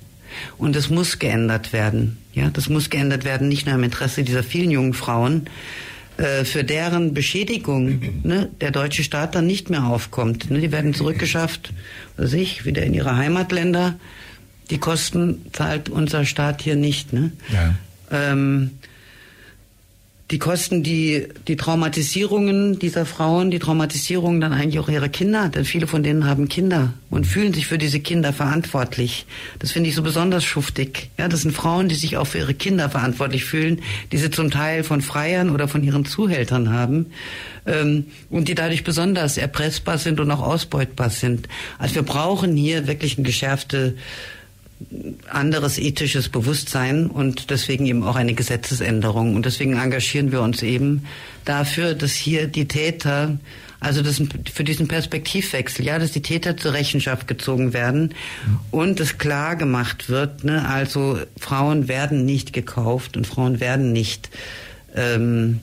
[0.58, 2.18] Und es muss geändert werden.
[2.34, 5.44] Ja, das muss geändert werden, nicht nur im Interesse dieser vielen jungen Frauen,
[6.18, 10.50] äh, für deren Beschädigung ne, der deutsche Staat dann nicht mehr aufkommt.
[10.50, 11.72] Ne, die werden zurückgeschafft,
[12.18, 14.00] was ich, wieder in ihre Heimatländer
[14.74, 17.14] die Kosten zahlt unser Staat hier nicht.
[17.14, 17.32] Ne?
[17.52, 17.76] Ja.
[18.12, 18.72] Ähm,
[20.32, 25.64] die Kosten, die, die Traumatisierungen dieser Frauen, die Traumatisierungen dann eigentlich auch ihrer Kinder, denn
[25.64, 29.28] viele von denen haben Kinder und fühlen sich für diese Kinder verantwortlich.
[29.60, 31.12] Das finde ich so besonders schuftig.
[31.20, 34.50] Ja, das sind Frauen, die sich auch für ihre Kinder verantwortlich fühlen, die sie zum
[34.50, 37.12] Teil von Freiern oder von ihren Zuhältern haben
[37.68, 41.48] ähm, und die dadurch besonders erpressbar sind und auch ausbeutbar sind.
[41.78, 43.96] Also wir brauchen hier wirklich eine geschärfte
[45.30, 49.36] anderes ethisches Bewusstsein und deswegen eben auch eine Gesetzesänderung.
[49.36, 51.06] Und deswegen engagieren wir uns eben
[51.46, 53.38] dafür, dass hier die Täter,
[53.80, 54.22] also das,
[54.54, 58.14] für diesen Perspektivwechsel, ja, dass die Täter zur Rechenschaft gezogen werden
[58.72, 64.30] und es klar gemacht wird, ne, also Frauen werden nicht gekauft und Frauen werden nicht
[64.96, 65.60] ähm,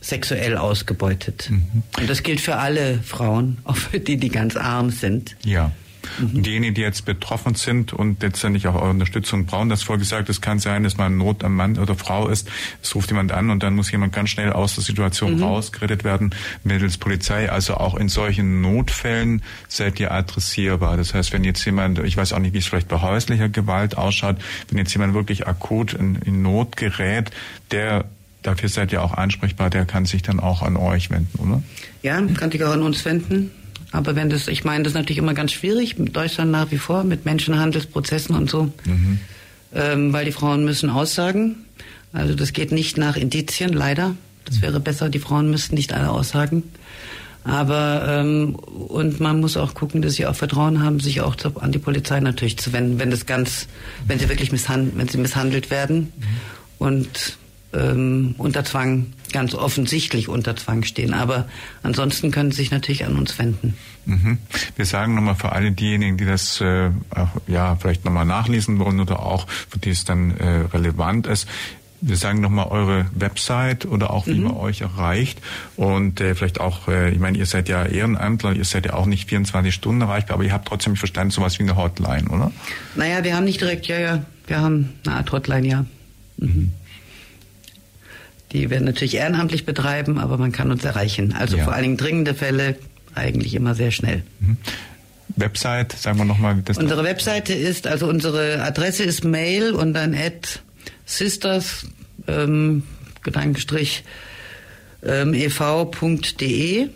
[0.00, 1.48] sexuell ausgebeutet.
[1.50, 1.82] Mhm.
[1.98, 5.36] Und das gilt für alle Frauen, auch für die, die ganz arm sind.
[5.44, 5.72] Ja.
[6.18, 6.42] Mhm.
[6.42, 10.58] Diejenigen, die jetzt betroffen sind und letztendlich auch eure Unterstützung brauchen, das vorgesagt, es kann
[10.58, 12.48] sein, dass man Not am Mann oder Frau ist,
[12.82, 15.42] es ruft jemand an und dann muss jemand ganz schnell aus der Situation mhm.
[15.42, 17.50] rausgerettet werden mittels Polizei.
[17.50, 20.96] Also auch in solchen Notfällen seid ihr adressierbar.
[20.96, 23.96] Das heißt, wenn jetzt jemand, ich weiß auch nicht, wie es vielleicht bei häuslicher Gewalt
[23.96, 24.36] ausschaut,
[24.68, 27.30] wenn jetzt jemand wirklich akut in, in Not gerät,
[27.70, 28.04] der
[28.44, 31.62] dafür seid ihr auch ansprechbar, der kann sich dann auch an euch wenden, oder?
[32.02, 33.50] Ja, kann sich auch an uns wenden.
[33.94, 36.78] Aber wenn das, ich meine, das ist natürlich immer ganz schwierig, mit Deutschland nach wie
[36.78, 39.20] vor, mit Menschenhandelsprozessen und so, mhm.
[39.72, 41.64] ähm, weil die Frauen müssen aussagen.
[42.12, 44.16] Also das geht nicht nach Indizien, leider.
[44.46, 46.64] Das wäre besser, die Frauen müssten nicht alle aussagen.
[47.44, 51.56] Aber ähm, und man muss auch gucken, dass sie auch Vertrauen haben, sich auch zu,
[51.60, 53.68] an die Polizei natürlich zu wenden, wenn das ganz,
[54.08, 56.12] wenn sie wirklich misshandelt, wenn sie misshandelt werden.
[56.18, 56.24] Mhm.
[56.78, 57.38] Und
[57.74, 61.12] ähm, unter Zwang, ganz offensichtlich unter Zwang stehen.
[61.12, 61.46] Aber
[61.82, 63.76] ansonsten können sie sich natürlich an uns wenden.
[64.06, 64.38] Mhm.
[64.76, 66.90] Wir sagen nochmal für alle diejenigen, die das äh,
[67.46, 71.48] ja vielleicht nochmal nachlesen wollen oder auch für die es dann äh, relevant ist,
[72.06, 74.44] wir sagen nochmal eure Website oder auch wie mhm.
[74.44, 75.40] man euch erreicht
[75.76, 79.06] und äh, vielleicht auch, äh, ich meine, ihr seid ja Ehrenamtler, ihr seid ja auch
[79.06, 82.52] nicht 24 Stunden erreichbar, aber ihr habt trotzdem verstanden sowas wie eine Hotline, oder?
[82.94, 85.84] Naja, wir haben nicht direkt, ja, ja, wir haben eine Art Hotline, ja.
[86.36, 86.72] Mhm.
[88.54, 91.34] Die werden natürlich ehrenamtlich betreiben, aber man kann uns erreichen.
[91.36, 91.64] Also ja.
[91.64, 92.76] vor allen Dingen dringende Fälle
[93.14, 94.22] eigentlich immer sehr schnell.
[94.38, 94.56] Mhm.
[95.36, 96.62] Website, sagen wir nochmal.
[96.76, 100.62] Unsere Webseite ist, also unsere Adresse ist mail und dann at
[101.04, 101.86] sisters,
[102.28, 102.84] ähm,
[103.24, 104.04] Gedankenstrich,
[105.02, 106.84] ähm, ev.de.
[106.84, 106.90] Mhm.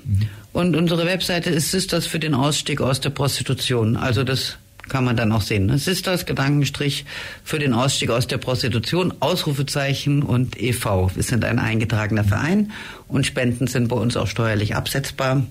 [0.53, 3.97] Und unsere Webseite ist Sisters für den Ausstieg aus der Prostitution.
[3.97, 4.59] Also das
[4.89, 5.67] kann man dann auch sehen.
[5.67, 5.79] Ne?
[5.79, 7.05] Sisters, Gedankenstrich
[7.45, 11.11] für den Ausstieg aus der Prostitution, Ausrufezeichen und e.V.
[11.15, 12.73] Wir sind ein eingetragener Verein
[13.09, 15.47] und Spenden sind bei uns auch steuerlich absetzbar.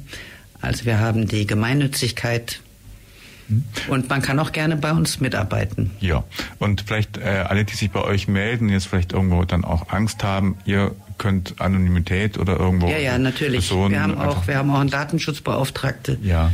[0.61, 2.61] Also wir haben die Gemeinnützigkeit
[3.47, 3.63] hm?
[3.87, 5.91] und man kann auch gerne bei uns mitarbeiten.
[5.99, 6.23] Ja,
[6.59, 10.23] und vielleicht äh, alle, die sich bei euch melden, jetzt vielleicht irgendwo dann auch Angst
[10.23, 12.87] haben, ihr könnt Anonymität oder irgendwo.
[12.87, 13.67] Ja, ja, natürlich.
[13.67, 16.17] Personen wir haben auch, wir haben auch einen Datenschutzbeauftragte.
[16.21, 16.51] Ja.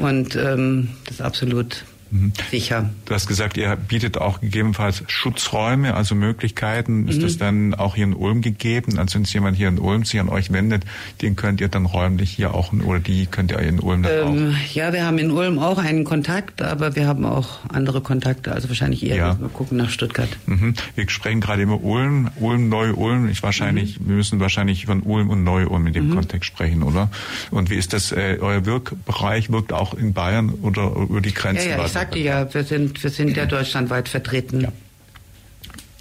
[0.00, 2.32] Und ähm, das ist absolut Mhm.
[2.50, 2.90] Sicher.
[3.04, 7.02] Du hast gesagt, ihr bietet auch gegebenenfalls Schutzräume, also Möglichkeiten.
[7.02, 7.08] Mhm.
[7.08, 8.98] Ist das dann auch hier in Ulm gegeben?
[8.98, 10.84] Also wenn sich jemand hier in Ulm sich an euch wendet,
[11.22, 14.54] den könnt ihr dann räumlich hier auch, oder die könnt ihr in Ulm dann ähm,
[14.54, 14.74] auch?
[14.74, 18.68] Ja, wir haben in Ulm auch einen Kontakt, aber wir haben auch andere Kontakte, also
[18.68, 19.40] wahrscheinlich eher, ja.
[19.40, 20.28] wir gucken nach Stuttgart.
[20.46, 20.74] Mhm.
[20.94, 23.28] Wir sprechen gerade immer Ulm, Ulm, Neu-Ulm.
[23.28, 24.08] Ich wahrscheinlich, mhm.
[24.08, 26.14] wir müssen wahrscheinlich von Ulm und Neu-Ulm in dem mhm.
[26.14, 27.10] Kontext sprechen, oder?
[27.50, 31.70] Und wie ist das, äh, euer Wirkbereich wirkt auch in Bayern oder über die Grenzen?
[31.70, 34.60] Ja, ja, sagte ja, wir sind, wir sind ja deutschlandweit vertreten.
[34.60, 34.72] Ja.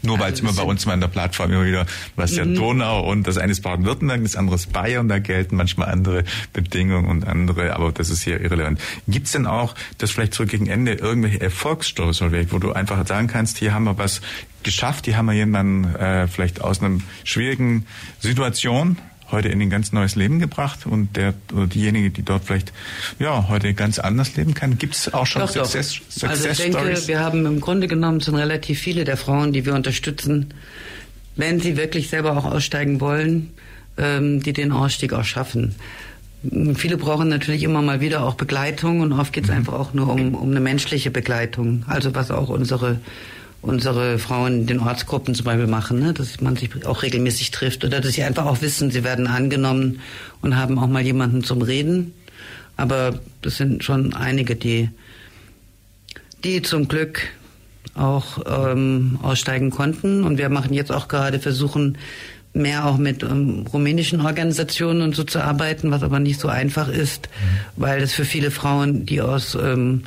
[0.03, 2.53] Nur weil es immer bei uns mal in der Plattform immer wieder, was ja mhm.
[2.53, 6.23] Donau und das eine ist Baden-Württemberg, das andere ist Bayern, da gelten manchmal andere
[6.53, 8.79] Bedingungen und andere, aber das ist hier irrelevant.
[9.07, 12.21] Gibt es denn auch, das vielleicht so gegen Ende, irgendwelche Erfolgsstories,
[12.51, 14.21] wo du einfach sagen kannst, hier haben wir was
[14.61, 17.87] geschafft, hier haben wir jemanden äh, vielleicht aus einer schwierigen
[18.19, 18.97] Situation
[19.31, 22.73] heute in ein ganz neues Leben gebracht und der oder diejenige, die dort vielleicht
[23.19, 26.11] ja heute ganz anders leben kann, gibt es auch schon doch, Success, doch.
[26.11, 27.07] Success also ich denke, Stories?
[27.07, 30.53] wir haben im Grunde genommen schon relativ viele der Frauen, die wir unterstützen,
[31.35, 33.51] wenn sie wirklich selber auch aussteigen wollen,
[33.97, 35.75] ähm, die den Ausstieg auch schaffen.
[36.75, 39.57] Viele brauchen natürlich immer mal wieder auch Begleitung und oft geht es mhm.
[39.57, 41.83] einfach auch nur um, um eine menschliche Begleitung.
[41.87, 42.99] Also was auch unsere
[43.61, 46.13] unsere Frauen in den Ortsgruppen zum Beispiel machen, ne?
[46.13, 49.99] dass man sich auch regelmäßig trifft oder dass sie einfach auch wissen, sie werden angenommen
[50.41, 52.13] und haben auch mal jemanden zum Reden.
[52.77, 54.89] Aber das sind schon einige, die,
[56.43, 57.21] die zum Glück
[57.95, 60.23] auch ähm, aussteigen konnten.
[60.23, 61.97] Und wir machen jetzt auch gerade versuchen,
[62.53, 66.87] mehr auch mit ähm, rumänischen Organisationen und so zu arbeiten, was aber nicht so einfach
[66.89, 67.81] ist, mhm.
[67.81, 70.03] weil es für viele Frauen, die aus ähm,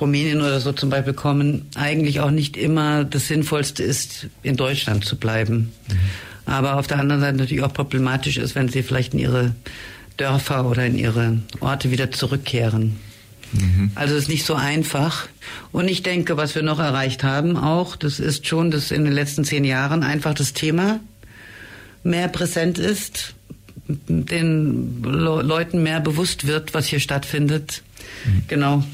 [0.00, 5.04] Rumänien oder so zum Beispiel kommen, eigentlich auch nicht immer das Sinnvollste ist, in Deutschland
[5.04, 5.72] zu bleiben.
[5.88, 5.94] Mhm.
[6.46, 9.54] Aber auf der anderen Seite natürlich auch problematisch ist, wenn sie vielleicht in ihre
[10.16, 12.96] Dörfer oder in ihre Orte wieder zurückkehren.
[13.52, 13.92] Mhm.
[13.94, 15.28] Also es ist nicht so einfach.
[15.72, 19.12] Und ich denke, was wir noch erreicht haben auch, das ist schon, dass in den
[19.12, 21.00] letzten zehn Jahren einfach das Thema
[22.02, 23.34] mehr präsent ist,
[23.86, 27.82] den Leuten mehr bewusst wird, was hier stattfindet.
[28.26, 28.44] Mhm.
[28.48, 28.84] Genau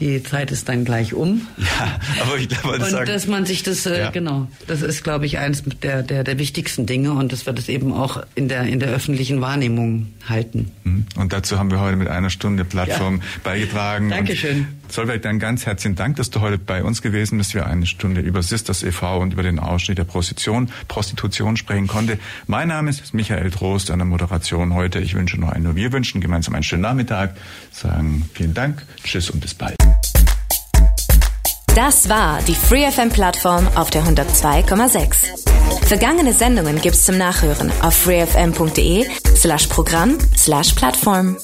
[0.00, 1.46] die Zeit ist dann gleich um.
[1.58, 4.10] Ja, aber ich glaube, und sagen, dass man sich das äh, ja.
[4.10, 7.68] genau, das ist, glaube ich, eines der, der der wichtigsten Dinge und das wird es
[7.68, 10.70] eben auch in der in der öffentlichen Wahrnehmung halten.
[10.84, 11.06] Mhm.
[11.16, 13.22] Und dazu haben wir heute mit einer Stunde Plattform ja.
[13.44, 14.10] beigetragen.
[14.10, 14.66] Dankeschön.
[14.90, 17.54] Solveig, dann ganz herzlichen Dank, dass du heute bei uns gewesen bist.
[17.54, 19.18] Wir eine Stunde über Sisters e.V.
[19.18, 22.18] und über den Ausstieg der Prostitution, Prostitution sprechen konnte.
[22.46, 24.98] Mein Name ist Michael Trost an der Moderation heute.
[24.98, 27.36] Ich wünsche noch einen, wir wünschen gemeinsam einen schönen Nachmittag.
[27.70, 29.76] Sagen vielen Dank, tschüss und bis bald.
[31.76, 35.86] Das war die FreeFM Plattform auf der 102,6.
[35.86, 41.36] Vergangene Sendungen gibt's zum Nachhören auf freefm.de slash Programm slash Plattform.